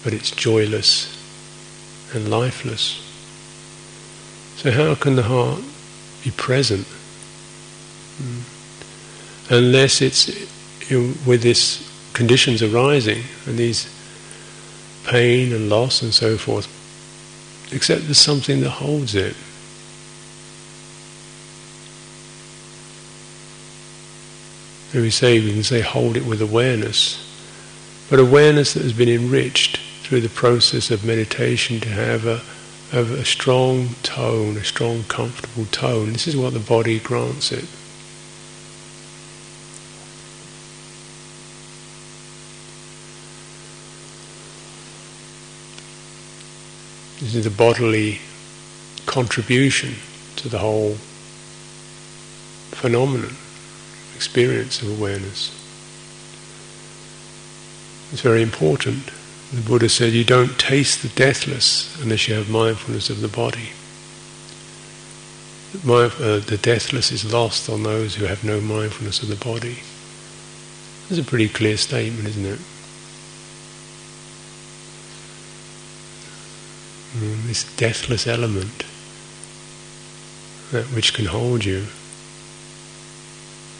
[0.03, 1.15] but it's joyless
[2.15, 3.10] and lifeless.
[4.61, 5.59] So, how can the heart
[6.23, 6.85] be present?
[8.21, 8.43] Mm.
[9.49, 10.27] Unless it's
[11.25, 13.91] with these conditions arising and these
[15.07, 16.67] pain and loss and so forth,
[17.73, 19.35] except there's something that holds it.
[24.93, 27.17] And we say we can say hold it with awareness,
[28.11, 32.43] but awareness that has been enriched through the process of meditation to have a
[32.91, 36.11] of a strong tone, a strong, comfortable tone.
[36.11, 37.65] This is what the body grants it.
[47.21, 48.19] This is the bodily
[49.05, 49.93] contribution
[50.37, 50.95] to the whole
[52.71, 53.35] phenomenon,
[54.15, 55.51] experience of awareness.
[58.11, 59.11] It's very important.
[59.53, 63.71] The Buddha said, You don't taste the deathless unless you have mindfulness of the body.
[65.73, 69.79] Uh, the deathless is lost on those who have no mindfulness of the body.
[71.07, 72.59] That's a pretty clear statement, isn't it?
[77.17, 78.85] Mm, this deathless element,
[80.71, 81.87] that which can hold you,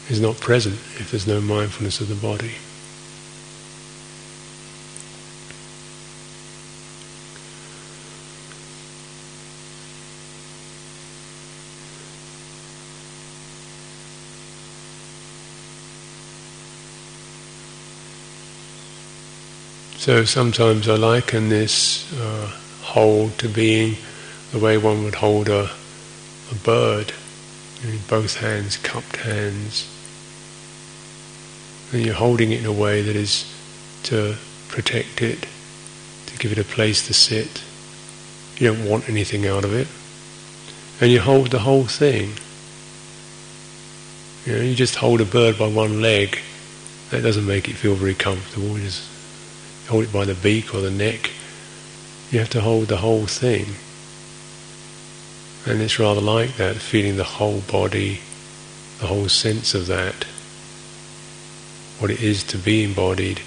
[0.10, 2.56] is not present if there's no mindfulness of the body.
[20.02, 23.98] So sometimes I liken this uh, hold to being
[24.52, 25.70] the way one would hold a,
[26.52, 27.14] a bird
[27.84, 29.88] in both hands, cupped hands.
[31.94, 33.46] And you're holding it in a way that is
[34.06, 34.38] to
[34.70, 35.46] protect it,
[36.26, 37.62] to give it a place to sit.
[38.58, 39.88] You don't want anything out of it.
[41.00, 42.32] And you hold the whole thing.
[44.48, 46.40] You know, you just hold a bird by one leg.
[47.12, 48.80] That doesn't make it feel very comfortable.
[48.80, 49.11] You just
[49.92, 51.32] hold it by the beak or the neck.
[52.32, 53.76] You have to hold the whole thing.
[55.66, 58.22] And it's rather like that, feeling the whole body,
[59.00, 60.24] the whole sense of that,
[62.00, 63.42] what it is to be embodied,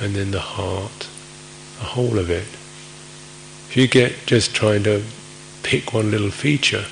[0.00, 1.06] and then the heart,
[1.78, 2.48] the whole of it.
[3.68, 5.04] If you get just trying to
[5.62, 6.86] pick one little feature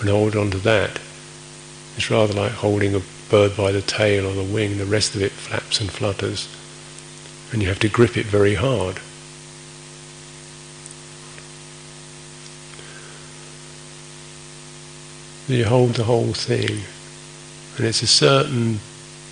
[0.00, 0.98] and hold on to that,
[1.96, 5.22] it's rather like holding a bird by the tail or the wing, the rest of
[5.22, 6.48] it flaps and flutters
[7.52, 8.98] and you have to grip it very hard.
[15.48, 16.82] You hold the whole thing,
[17.76, 18.78] and it's a certain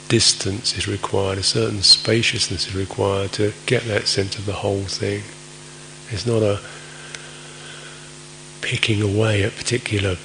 [0.09, 4.83] distance is required, a certain spaciousness is required to get that sense of the whole
[4.83, 5.23] thing.
[6.11, 6.61] It's not a
[8.63, 10.17] picking away at particular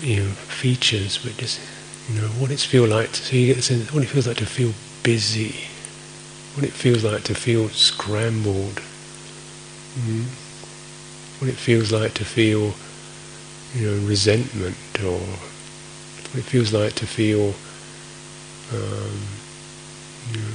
[0.00, 1.60] you know, features, but just
[2.08, 3.12] you know what it feels like.
[3.12, 5.66] To, so you get the sense what it feels like to feel busy,
[6.54, 8.80] what it feels like to feel scrambled,
[9.98, 10.24] mm
[11.38, 12.72] what it feels like to feel
[13.74, 17.52] you know resentment, or what it feels like to feel
[18.72, 19.26] um,
[20.30, 20.48] you know,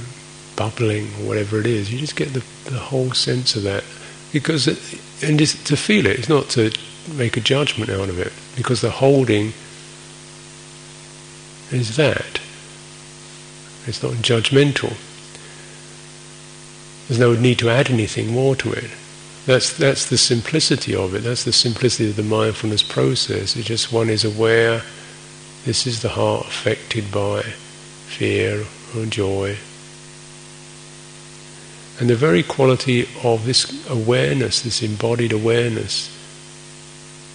[0.56, 1.92] bubbling or whatever it is.
[1.92, 3.84] You just get the, the whole sense of that
[4.32, 4.78] because it,
[5.22, 6.18] and just to feel it.
[6.18, 6.72] It's not to
[7.12, 9.52] make a judgment out of it because the holding
[11.70, 12.40] is that.
[13.86, 14.96] It's not judgmental.
[17.08, 18.90] There's no need to add anything more to it.
[19.46, 21.20] That's that's the simplicity of it.
[21.20, 23.56] That's the simplicity of the mindfulness process.
[23.56, 24.82] It's just one is aware.
[25.64, 29.56] This is the heart affected by fear or joy.
[31.98, 36.14] And the very quality of this awareness, this embodied awareness,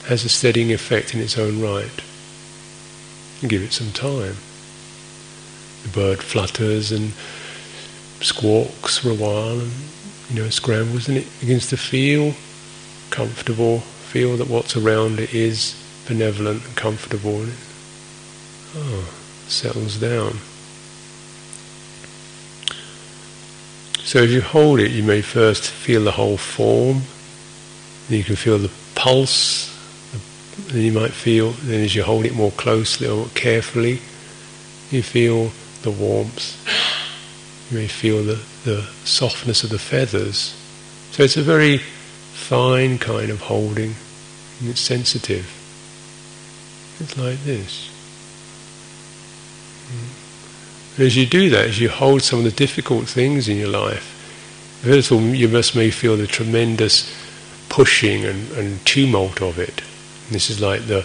[0.05, 2.01] has a steadying effect in its own right.
[3.41, 4.37] And give it some time.
[5.81, 7.13] The bird flutters and
[8.23, 9.71] squawks for a while and
[10.29, 12.33] you know scrambles and it begins to feel
[13.09, 15.75] comfortable, feel that what's around it is
[16.07, 17.59] benevolent and comfortable and it
[18.75, 19.13] oh,
[19.47, 20.37] settles down.
[24.03, 27.03] So if you hold it, you may first feel the whole form,
[28.07, 29.69] then you can feel the pulse,
[30.67, 34.01] then you might feel, then as you hold it more closely or carefully,
[34.91, 35.51] you feel
[35.83, 36.57] the warmth.
[37.73, 40.55] You may feel the, the softness of the feathers.
[41.09, 43.95] So it's a very fine kind of holding,
[44.59, 45.47] and it's sensitive.
[46.99, 47.89] It's like this.
[49.89, 50.97] Hmm.
[50.97, 53.69] And as you do that, as you hold some of the difficult things in your
[53.69, 54.03] life,
[54.83, 57.11] first of all, you must may feel the tremendous
[57.69, 59.81] pushing and, and tumult of it.
[60.27, 61.03] And this is like the,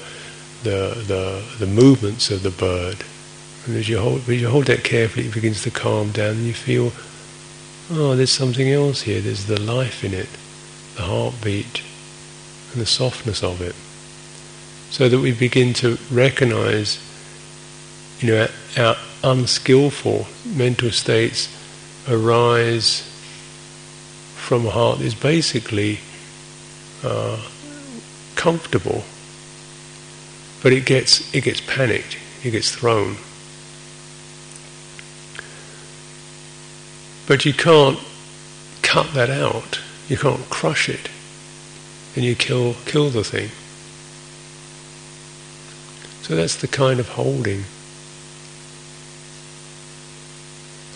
[0.64, 2.98] the, the, the movements of the bird.
[3.66, 6.46] And as you hold, as you hold that carefully, it begins to calm down, and
[6.46, 6.92] you feel,
[7.90, 9.20] oh, there's something else here.
[9.20, 10.28] There's the life in it,
[10.96, 11.82] the heartbeat,
[12.72, 13.74] and the softness of it.
[14.90, 16.98] So that we begin to recognize,
[18.20, 21.54] you know, our unskillful mental states
[22.08, 23.02] arise
[24.36, 25.98] from a heart that is basically
[27.04, 27.38] uh,
[28.34, 29.04] comfortable,
[30.62, 33.16] but it gets it gets panicked, it gets thrown.
[37.28, 37.98] But you can't
[38.82, 39.80] cut that out.
[40.08, 41.10] You can't crush it,
[42.16, 43.50] and you kill kill the thing.
[46.22, 47.64] So that's the kind of holding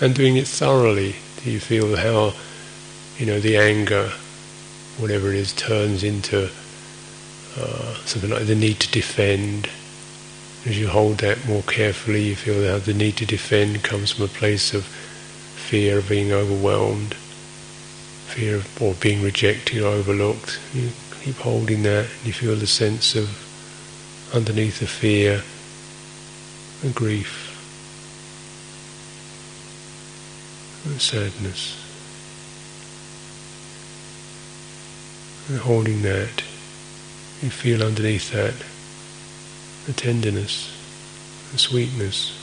[0.01, 1.16] and doing it thoroughly.
[1.43, 2.33] Do you feel how,
[3.18, 4.12] you know, the anger,
[4.99, 6.51] whatever it is, turns into
[7.59, 9.68] uh, something like the need to defend?
[10.64, 14.24] As you hold that more carefully, you feel how the need to defend comes from
[14.24, 14.87] a place of
[15.73, 20.61] fear of being overwhelmed, fear of or being rejected or overlooked.
[20.75, 20.91] You
[21.23, 23.31] keep holding that, and you feel the sense of
[24.35, 25.43] underneath the fear,
[26.83, 27.49] the grief.
[30.85, 31.83] And sadness.
[35.49, 36.45] And holding that,
[37.41, 38.53] you feel underneath that
[39.87, 40.70] the tenderness,
[41.51, 42.41] the sweetness.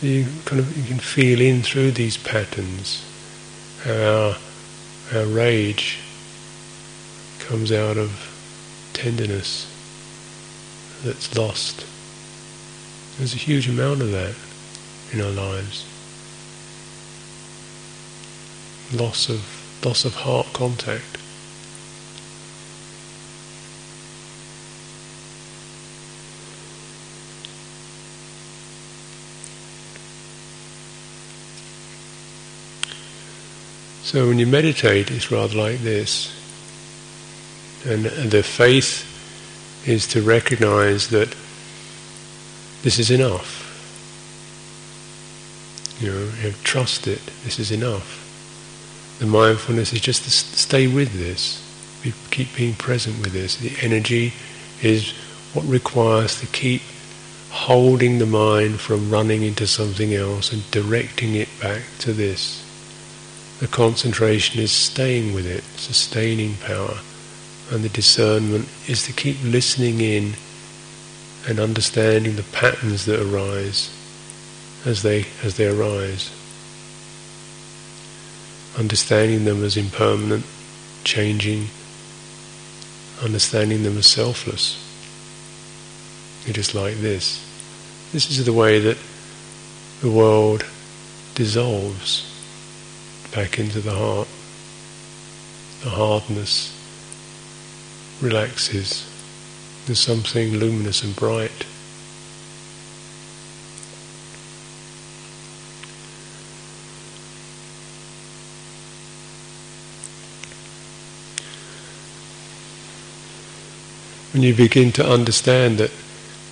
[0.00, 3.04] So you kind of you can feel in through these patterns
[3.84, 4.36] how our,
[5.14, 5.98] our rage
[7.40, 8.10] comes out of
[8.94, 9.66] tenderness
[11.04, 11.84] that's lost.
[13.18, 14.34] There's a huge amount of that
[15.12, 15.84] in our lives.
[18.94, 21.19] Loss of loss of heart contact.
[34.10, 36.34] So when you meditate, it's rather like this.
[37.86, 39.06] And the faith
[39.86, 41.28] is to recognize that
[42.82, 43.68] this is enough.
[46.00, 47.24] You know, trust it.
[47.44, 49.16] This is enough.
[49.20, 51.64] The mindfulness is just to stay with this.
[52.04, 53.58] We keep being present with this.
[53.58, 54.32] The energy
[54.82, 55.12] is
[55.52, 56.82] what requires to keep
[57.50, 62.66] holding the mind from running into something else and directing it back to this.
[63.60, 66.96] The concentration is staying with it, sustaining power,
[67.70, 70.32] and the discernment is to keep listening in
[71.46, 73.94] and understanding the patterns that arise
[74.86, 76.30] as they as they arise.
[78.78, 80.46] Understanding them as impermanent,
[81.04, 81.66] changing,
[83.22, 84.78] understanding them as selfless.
[86.48, 87.44] It is like this.
[88.12, 88.96] This is the way that
[90.00, 90.64] the world
[91.34, 92.29] dissolves
[93.32, 94.28] back into the heart.
[95.82, 96.76] The hardness
[98.20, 99.08] relaxes.
[99.86, 101.66] There's something luminous and bright.
[114.32, 115.90] When you begin to understand that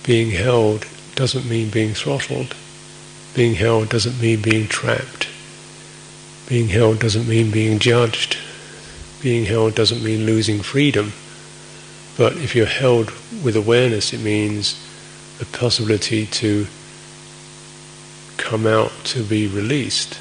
[0.03, 2.55] being held doesn't mean being throttled,
[3.33, 5.18] being held doesn't mean being trapped,
[6.49, 8.37] being held doesn't mean being judged,
[9.21, 11.13] being held doesn't mean losing freedom.
[12.17, 13.11] But if you're held
[13.43, 14.83] with awareness, it means
[15.37, 16.65] the possibility to
[18.37, 20.19] come out to be released,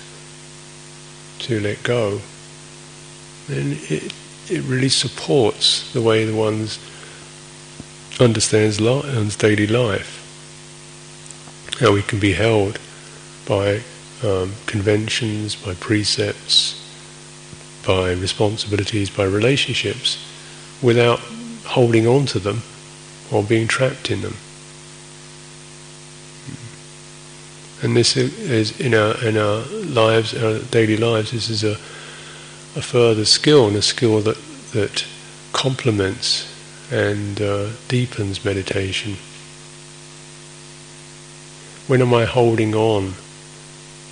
[1.41, 2.21] to let go.
[3.49, 4.13] Then it,
[4.51, 6.79] it really supports the way the one's
[8.21, 10.17] understands li- daily life.
[11.81, 12.79] How we can be held
[13.47, 13.83] by
[14.23, 16.85] um, conventions, by precepts,
[17.87, 20.19] by responsibilities, by relationships,
[20.83, 21.21] without
[21.65, 22.63] holding on to them
[23.33, 24.37] or being trapped in them.
[27.81, 31.31] And this is in our in our lives, our daily lives.
[31.31, 31.77] This is a
[32.77, 34.37] a further skill and a skill that
[34.73, 35.05] that
[35.53, 36.53] complements
[36.91, 39.17] and uh, deepens meditation.
[41.87, 43.15] When am I holding on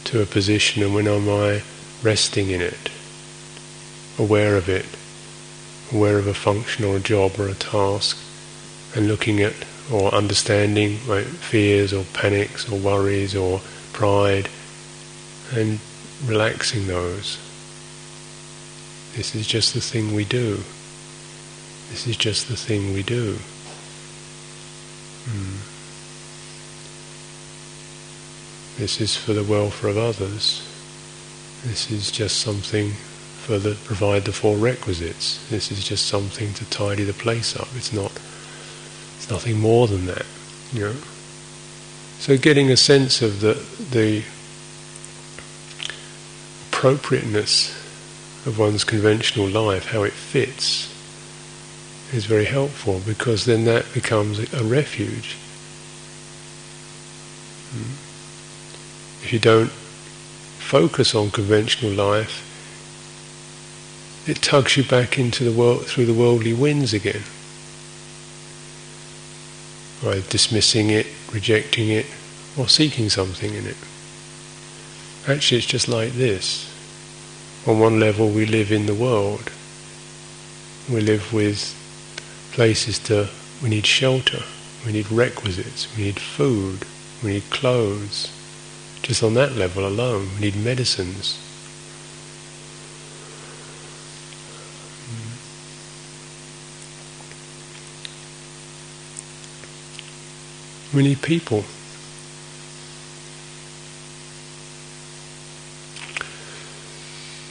[0.06, 1.62] to a position and when am I
[2.02, 2.90] resting in it,
[4.18, 4.86] aware of it,
[5.92, 8.18] aware of a function or a job or a task,
[8.94, 9.54] and looking at
[9.92, 13.60] or understanding fears or panics or worries or
[13.92, 14.48] pride
[15.54, 15.78] and
[16.24, 17.38] relaxing those.
[19.14, 20.62] This is just the thing we do.
[21.90, 23.38] This is just the thing we do.
[25.26, 25.75] Mm.
[28.78, 30.62] This is for the welfare of others.
[31.64, 35.44] This is just something for the provide the four requisites.
[35.48, 37.68] This is just something to tidy the place up.
[37.74, 38.12] It's not.
[39.16, 40.26] It's nothing more than that.
[40.72, 40.96] You know.
[42.18, 43.54] So getting a sense of the
[43.90, 44.24] the
[46.68, 47.70] appropriateness
[48.46, 50.92] of one's conventional life, how it fits,
[52.12, 55.36] is very helpful because then that becomes a refuge.
[57.72, 58.05] Hmm.
[59.26, 62.44] If you don't focus on conventional life,
[64.28, 67.24] it tugs you back into the world through the worldly winds again.
[70.00, 72.06] By dismissing it, rejecting it,
[72.56, 73.76] or seeking something in it.
[75.26, 76.72] Actually, it's just like this.
[77.66, 79.50] On one level, we live in the world.
[80.88, 81.74] We live with
[82.52, 83.28] places to,
[83.60, 84.44] we need shelter,
[84.86, 86.86] we need requisites, we need food,
[87.24, 88.30] we need clothes.
[89.06, 91.38] Just on that level alone, we need medicines.
[100.92, 101.62] We need people.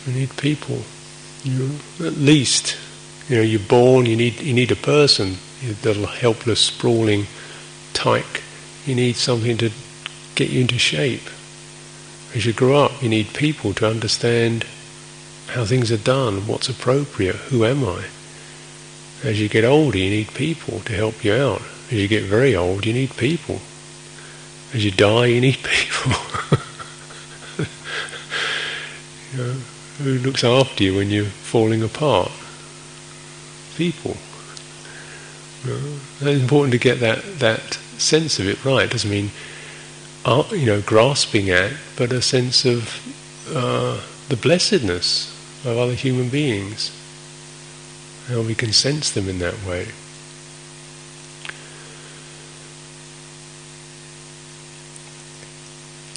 [0.06, 0.82] We need people,
[1.46, 2.76] you know, at least
[3.30, 7.28] you know, you're born, you need, you need a person, the little helpless, sprawling
[7.94, 8.44] tyke.
[8.86, 9.72] You need something to
[10.36, 11.22] get you into shape.
[12.36, 14.66] As you grow up, you need people to understand
[15.48, 18.06] how things are done, what's appropriate, who am I.
[19.24, 21.62] As you get older, you need people to help you out.
[21.88, 23.60] As you get very old, you need people.
[24.74, 26.12] As you die, you need people.
[29.32, 29.54] you know,
[30.00, 32.32] who looks after you when you're falling apart?
[33.76, 34.16] people.
[35.66, 38.90] it's important to get that, that sense of it right.
[38.90, 39.32] Doesn't mean,
[40.26, 45.32] uh, you know, grasping at, but a sense of uh, the blessedness
[45.66, 46.92] of other human beings.
[48.28, 49.88] How we can sense them in that way.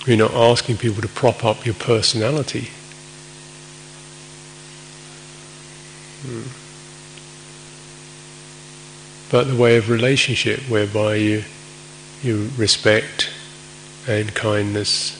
[0.07, 2.69] You're not asking people to prop up your personality.
[6.23, 6.49] Hmm
[9.31, 11.45] but the way of relationship whereby you
[12.23, 13.31] you respect
[14.09, 15.13] and kindness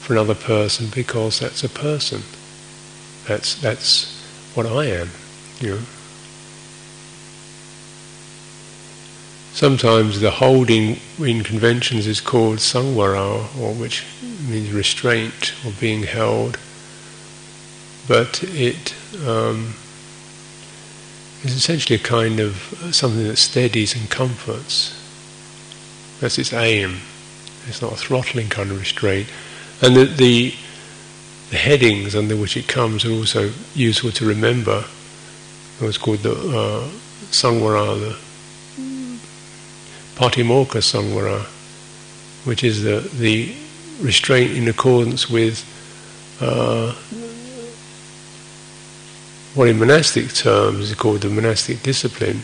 [0.00, 2.22] for another person because that's a person.
[3.26, 4.18] That's that's
[4.54, 5.10] what I am,
[5.60, 5.82] you know.
[9.52, 14.04] sometimes the holding in conventions is called sangvara, or which
[14.48, 16.58] means restraint or being held,
[18.08, 18.94] but it
[19.26, 19.74] um,
[21.44, 22.56] is essentially a kind of
[22.90, 24.98] something that steadies and comforts.
[26.20, 27.00] That's its aim.
[27.68, 29.28] It's not a throttling kind of restraint.
[29.80, 30.54] And the, the,
[31.50, 34.84] the headings under which it comes are also useful to remember.
[35.80, 36.88] It's called the uh,
[37.30, 38.16] Sangvara, the
[40.14, 41.42] Patimokkha Sangvara,
[42.44, 43.54] which is the, the
[44.00, 45.64] restraint in accordance with
[46.40, 46.92] uh,
[49.54, 52.42] what in monastic terms is called the monastic discipline.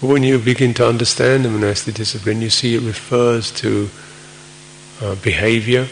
[0.00, 3.90] But when you begin to understand the monastic discipline, you see it refers to
[5.00, 5.86] uh, behavior,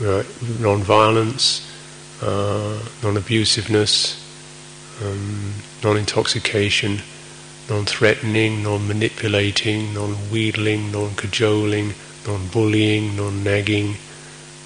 [0.00, 0.26] right,
[0.60, 1.62] non-violence,
[2.22, 4.22] uh, non-abusiveness,
[5.02, 7.00] um, non-intoxication,
[7.68, 11.92] non-threatening, non-manipulating, non-wheedling, non-cajoling,
[12.26, 13.96] non-bullying, non-nagging,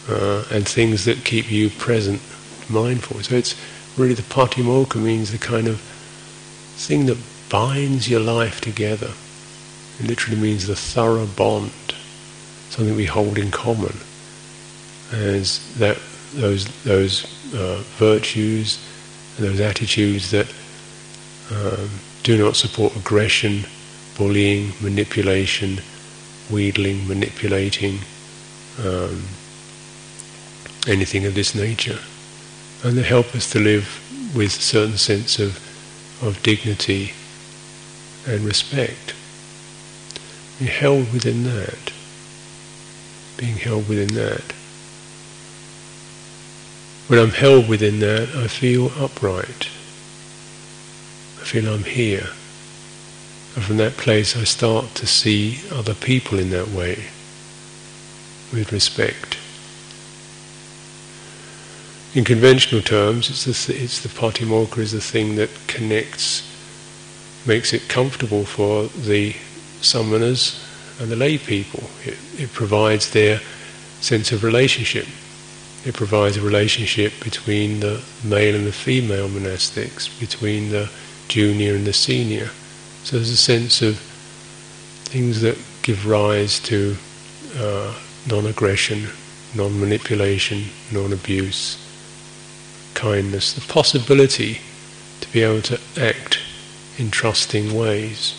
[0.08, 2.20] uh, and things that keep you present,
[2.68, 3.22] mindful.
[3.22, 3.54] So it's
[3.96, 7.18] really the patimokkha means the kind of thing that
[7.48, 9.10] binds your life together.
[9.98, 11.72] It literally means the thorough bond,
[12.70, 13.94] something we hold in common.
[15.12, 15.98] As that
[16.34, 18.78] those those uh, virtues,
[19.38, 20.46] those attitudes that
[21.50, 21.90] um,
[22.22, 23.64] do not support aggression,
[24.16, 25.80] bullying, manipulation,
[26.50, 27.98] wheedling, manipulating,
[28.84, 29.24] um,
[30.86, 31.98] anything of this nature
[32.82, 34.00] and they help us to live
[34.34, 35.56] with a certain sense of,
[36.22, 37.12] of dignity
[38.26, 39.14] and respect.
[40.58, 41.92] Being held within that.
[43.40, 44.42] Being held within that.
[47.08, 49.68] When I'm held within that, I feel upright.
[51.40, 52.28] I feel I'm here.
[53.54, 57.06] And from that place, I start to see other people in that way,
[58.52, 59.38] with respect.
[62.14, 66.46] In conventional terms, it's the, it's the patimokkha is the thing that connects,
[67.46, 69.32] makes it comfortable for the
[69.80, 70.62] samanas
[71.00, 71.82] and the lay people.
[72.04, 73.40] It, it provides their
[74.00, 75.06] sense of relationship.
[75.84, 80.90] It provides a relationship between the male and the female monastics, between the
[81.28, 82.50] junior and the senior.
[83.02, 83.98] So there's a sense of
[85.06, 86.96] things that give rise to
[87.56, 87.98] uh,
[88.28, 89.08] non-aggression,
[89.54, 91.86] non-manipulation, non-abuse
[92.94, 94.60] kindness, the possibility
[95.20, 96.38] to be able to act
[96.98, 98.34] in trusting ways.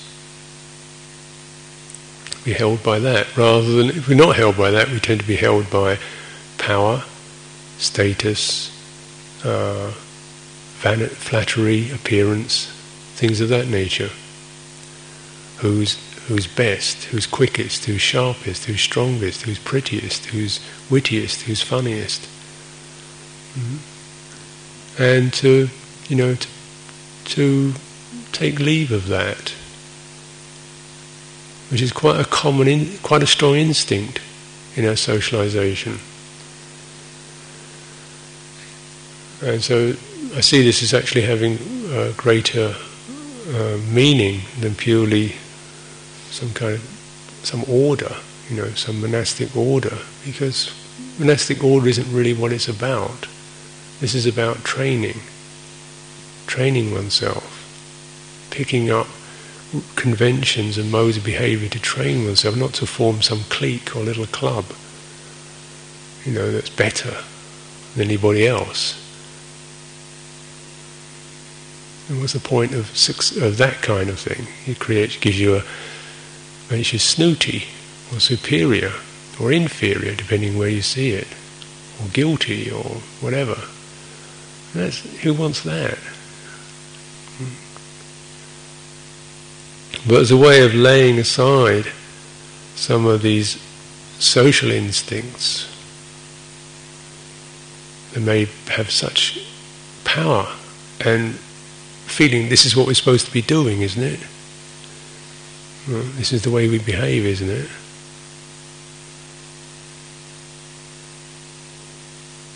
[2.43, 5.27] Be held by that rather than if we're not held by that, we tend to
[5.27, 5.99] be held by
[6.57, 7.03] power,
[7.77, 8.69] status,
[9.45, 9.91] uh,
[10.79, 12.67] vanity, flattery, appearance,
[13.15, 14.09] things of that nature.
[15.57, 22.21] Who's who's best, who's quickest, who's sharpest, who's strongest, who's prettiest, who's wittiest, who's funniest.
[23.53, 23.91] Mm-hmm
[24.97, 25.69] and to,
[26.09, 26.47] you know, to,
[27.25, 27.73] to
[28.31, 29.53] take leave of that,
[31.71, 34.19] which is quite a common, in, quite a strong instinct
[34.75, 35.97] in our socialization.
[39.41, 39.95] And so
[40.35, 41.57] I see this as actually having
[42.17, 42.75] greater
[43.49, 45.33] uh, meaning than purely
[46.29, 46.81] some kind of
[47.43, 48.15] some order,
[48.49, 50.71] you know, some monastic order, because
[51.17, 53.27] monastic order isn't really what it's about.
[53.99, 55.21] This is about training,
[56.47, 59.07] training oneself, picking up
[59.95, 64.25] conventions and modes of behavior to train oneself, not to form some clique or little
[64.25, 64.65] club,
[66.25, 67.15] you know, that's better
[67.95, 68.97] than anybody else.
[72.09, 72.91] And what's the point of,
[73.41, 74.47] of that kind of thing?
[74.65, 75.63] It creates, gives you a,
[76.69, 77.65] makes you snooty
[78.11, 78.91] or superior
[79.39, 81.27] or inferior, depending where you see it,
[82.01, 82.83] or guilty or
[83.21, 83.55] whatever.
[84.73, 85.97] That's, who wants that?
[90.07, 91.85] But as a way of laying aside
[92.75, 93.61] some of these
[94.19, 95.67] social instincts
[98.13, 99.39] that may have such
[100.03, 100.47] power
[101.05, 104.19] and feeling this is what we're supposed to be doing, isn't it?
[105.87, 107.69] Well, this is the way we behave, isn't it?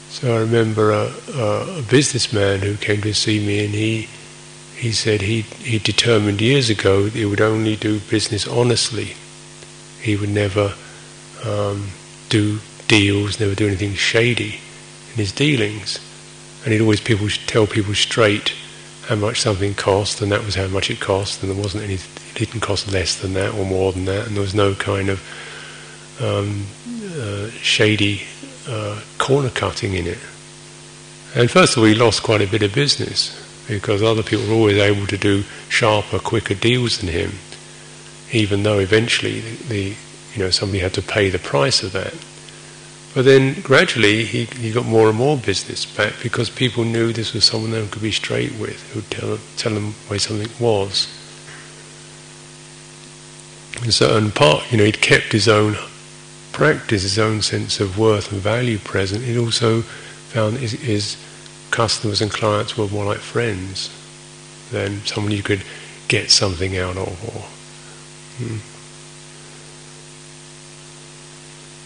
[0.10, 4.08] So I remember a, a, a, businessman who came to see me, and he
[4.76, 9.16] he said he he determined years ago that he would only do business honestly.
[10.02, 10.74] He would never
[11.44, 11.90] um,
[12.30, 14.60] do deals, never do anything shady
[15.12, 16.00] in his dealings,
[16.64, 18.54] and he'd always people tell people straight
[19.08, 21.94] how much something cost, and that was how much it cost, and there wasn't any,
[21.94, 25.10] it didn't cost less than that or more than that, and there was no kind
[25.10, 25.22] of
[26.22, 26.66] um,
[27.20, 28.24] uh, shady
[28.68, 30.20] uh, corner cutting in it.
[31.36, 34.54] And first of all, he lost quite a bit of business because other people were
[34.54, 37.34] always able to do sharper, quicker deals than him,
[38.32, 39.96] even though eventually the, the
[40.34, 42.14] you know somebody had to pay the price of that.
[43.16, 47.34] But then gradually he, he got more and more business back because people knew this
[47.34, 51.08] was someone they could be straight with, who'd tell, tell them where something was.
[53.82, 55.78] And so, and part, you know, he'd kept his own
[56.52, 59.24] practice, his own sense of worth and value present.
[59.24, 61.16] He'd also found his, his
[61.76, 63.90] customers and clients were more like friends
[64.72, 65.62] than someone you could
[66.08, 67.10] get something out of.
[67.30, 67.42] Or,
[68.40, 68.60] hmm.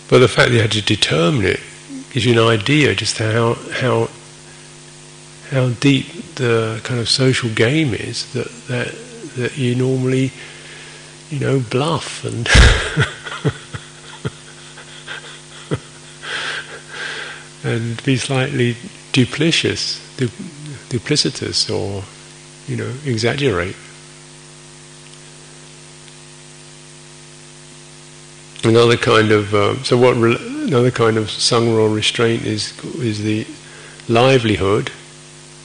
[0.10, 1.60] But the fact that you had to determine it
[2.12, 4.10] gives you an idea just how how
[5.50, 8.94] how deep the kind of social game is that that
[9.38, 10.32] that you normally
[11.32, 12.48] you know bluff and
[17.74, 18.76] and be slightly
[19.12, 19.99] duplicitous
[20.89, 22.03] duplicitous or
[22.68, 23.76] you know exaggerate
[28.64, 33.47] Another kind of um, so what re- another kind of sangha restraint is is the
[34.10, 34.89] livelihood,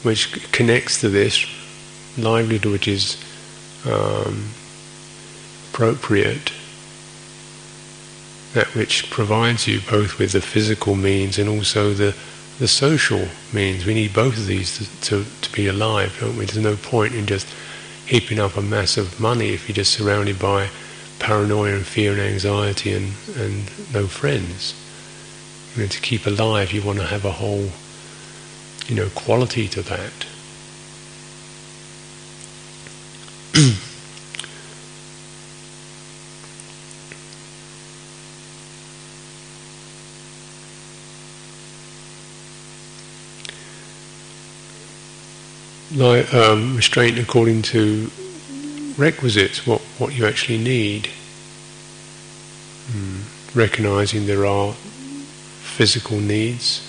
[0.04, 1.44] which connects to this
[2.16, 3.22] livelihood, which is
[3.84, 4.50] um,
[5.72, 6.52] appropriate.
[8.52, 12.14] That which provides you both with the physical means and also the
[12.58, 13.84] the social means.
[13.84, 16.44] We need both of these to, to, to be alive, don't we?
[16.44, 17.46] There's no point in just
[18.06, 20.68] heaping up a mass of money if you're just surrounded by
[21.18, 24.74] paranoia and fear and anxiety and, and no friends.
[25.74, 27.70] You know, to keep alive, you want to have a whole,
[28.86, 30.12] you know, quality to that.
[45.94, 48.10] like um, restraint according to
[48.96, 51.08] requisites, what, what you actually need.
[52.90, 53.22] Mm.
[53.54, 56.80] Recognizing there are physical needs,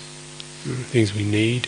[0.63, 1.67] mm, things we need,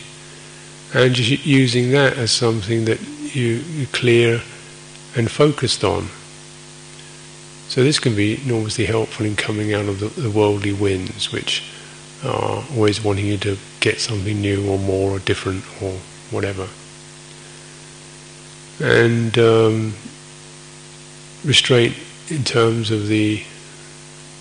[0.94, 3.00] and just using that as something that
[3.36, 4.42] you, you're clear
[5.16, 6.10] and focused on.
[7.70, 11.64] So this can be enormously helpful in coming out of the, the worldly winds, which
[12.24, 15.92] are always wanting you to get something new or more or different or
[16.32, 16.68] whatever.
[18.80, 19.94] And um,
[21.44, 21.96] restraint
[22.30, 23.38] in terms of the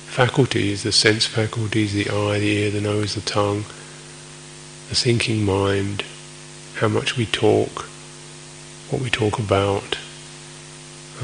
[0.07, 3.65] faculties, the sense faculties, the eye, the ear, the nose, the tongue,
[4.89, 6.05] the thinking mind,
[6.77, 7.83] how much we talk,
[8.91, 9.99] what we talk about,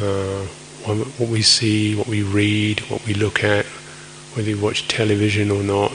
[0.01, 0.47] uh,
[0.85, 3.65] what we see, what we read, what we look at,
[4.35, 5.93] whether we watch television or not,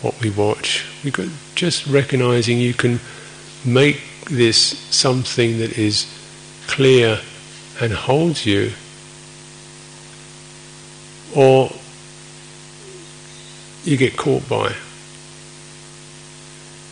[0.00, 0.86] what we watch.
[1.04, 3.00] We got just recognizing you can
[3.64, 4.56] make this
[4.90, 6.06] something that is
[6.66, 7.20] clear
[7.80, 8.72] and holds you
[11.34, 11.70] or
[13.84, 14.74] you get caught by.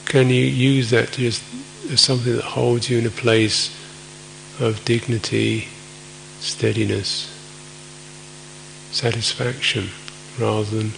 [0.07, 1.43] Can you use that just
[1.91, 3.77] as something that holds you in a place
[4.59, 5.69] of dignity,
[6.41, 7.29] steadiness,
[8.91, 9.89] satisfaction,
[10.39, 10.93] rather than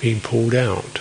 [0.00, 1.00] being pulled out?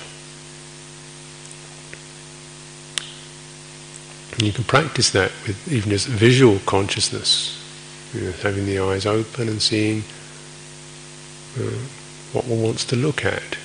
[4.38, 7.59] And you can practice that with even just visual consciousness,
[8.13, 10.03] you know, having the eyes open and seeing
[11.57, 11.88] uh,
[12.33, 13.57] what one wants to look at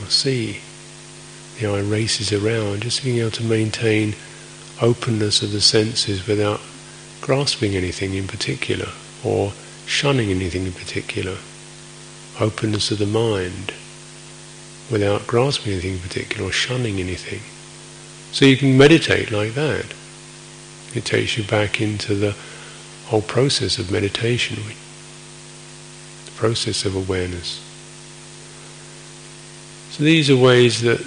[0.00, 0.60] or see.
[1.58, 4.14] The eye races around, just being able to maintain
[4.80, 6.60] openness of the senses without
[7.20, 8.88] grasping anything in particular
[9.24, 9.52] or
[9.84, 11.36] shunning anything in particular.
[12.40, 13.74] Openness of the mind
[14.90, 17.42] without grasping anything in particular or shunning anything.
[18.32, 19.92] So you can meditate like that.
[20.94, 22.34] It takes you back into the
[23.06, 24.56] whole process of meditation,
[26.24, 27.60] the process of awareness.
[29.90, 31.04] So these are ways that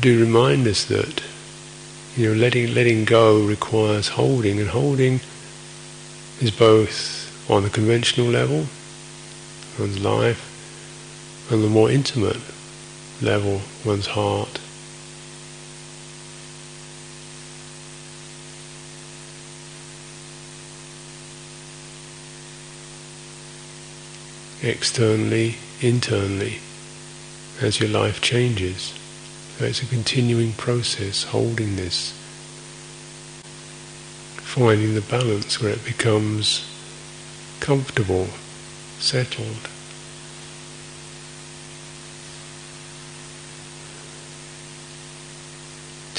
[0.00, 1.22] do remind us that
[2.16, 5.20] you know letting letting go requires holding, and holding
[6.40, 8.66] is both on the conventional level,
[9.78, 10.46] one's life,
[11.50, 12.40] and the more intimate
[13.20, 14.59] level, one's heart.
[24.62, 26.58] Externally, internally,
[27.60, 28.94] as your life changes.
[29.58, 32.16] So it's a continuing process, holding this.
[34.42, 36.68] finding the balance where it becomes
[37.60, 38.26] comfortable,
[38.98, 39.68] settled.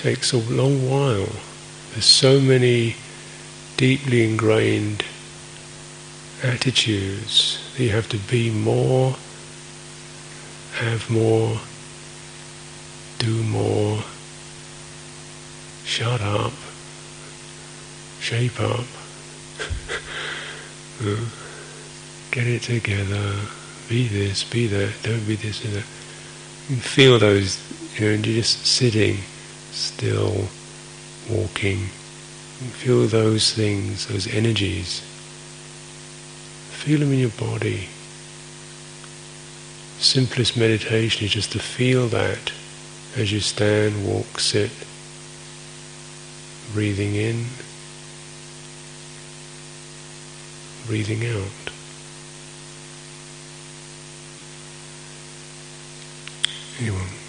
[0.02, 1.30] takes a long while.
[1.92, 2.96] There's so many
[3.78, 5.06] deeply ingrained
[6.42, 9.16] attitudes you have to be more,
[10.74, 11.60] have more,
[13.18, 14.04] do more,
[15.84, 16.54] shut up,
[18.20, 18.86] shape up,
[21.02, 21.26] uh,
[22.30, 23.36] get it together,
[23.90, 25.86] be this, be that, don't be this and that.
[26.70, 27.60] You feel those,
[27.96, 29.18] you know, and you're just sitting
[29.72, 30.48] still,
[31.30, 31.88] walking.
[32.74, 35.02] Feel those things, those energies.
[36.82, 37.88] Feel them in your body.
[40.00, 42.52] Simplest meditation is just to feel that
[43.16, 44.72] as you stand, walk, sit,
[46.74, 47.46] breathing in,
[50.88, 51.72] breathing out.
[56.80, 57.21] Anyone?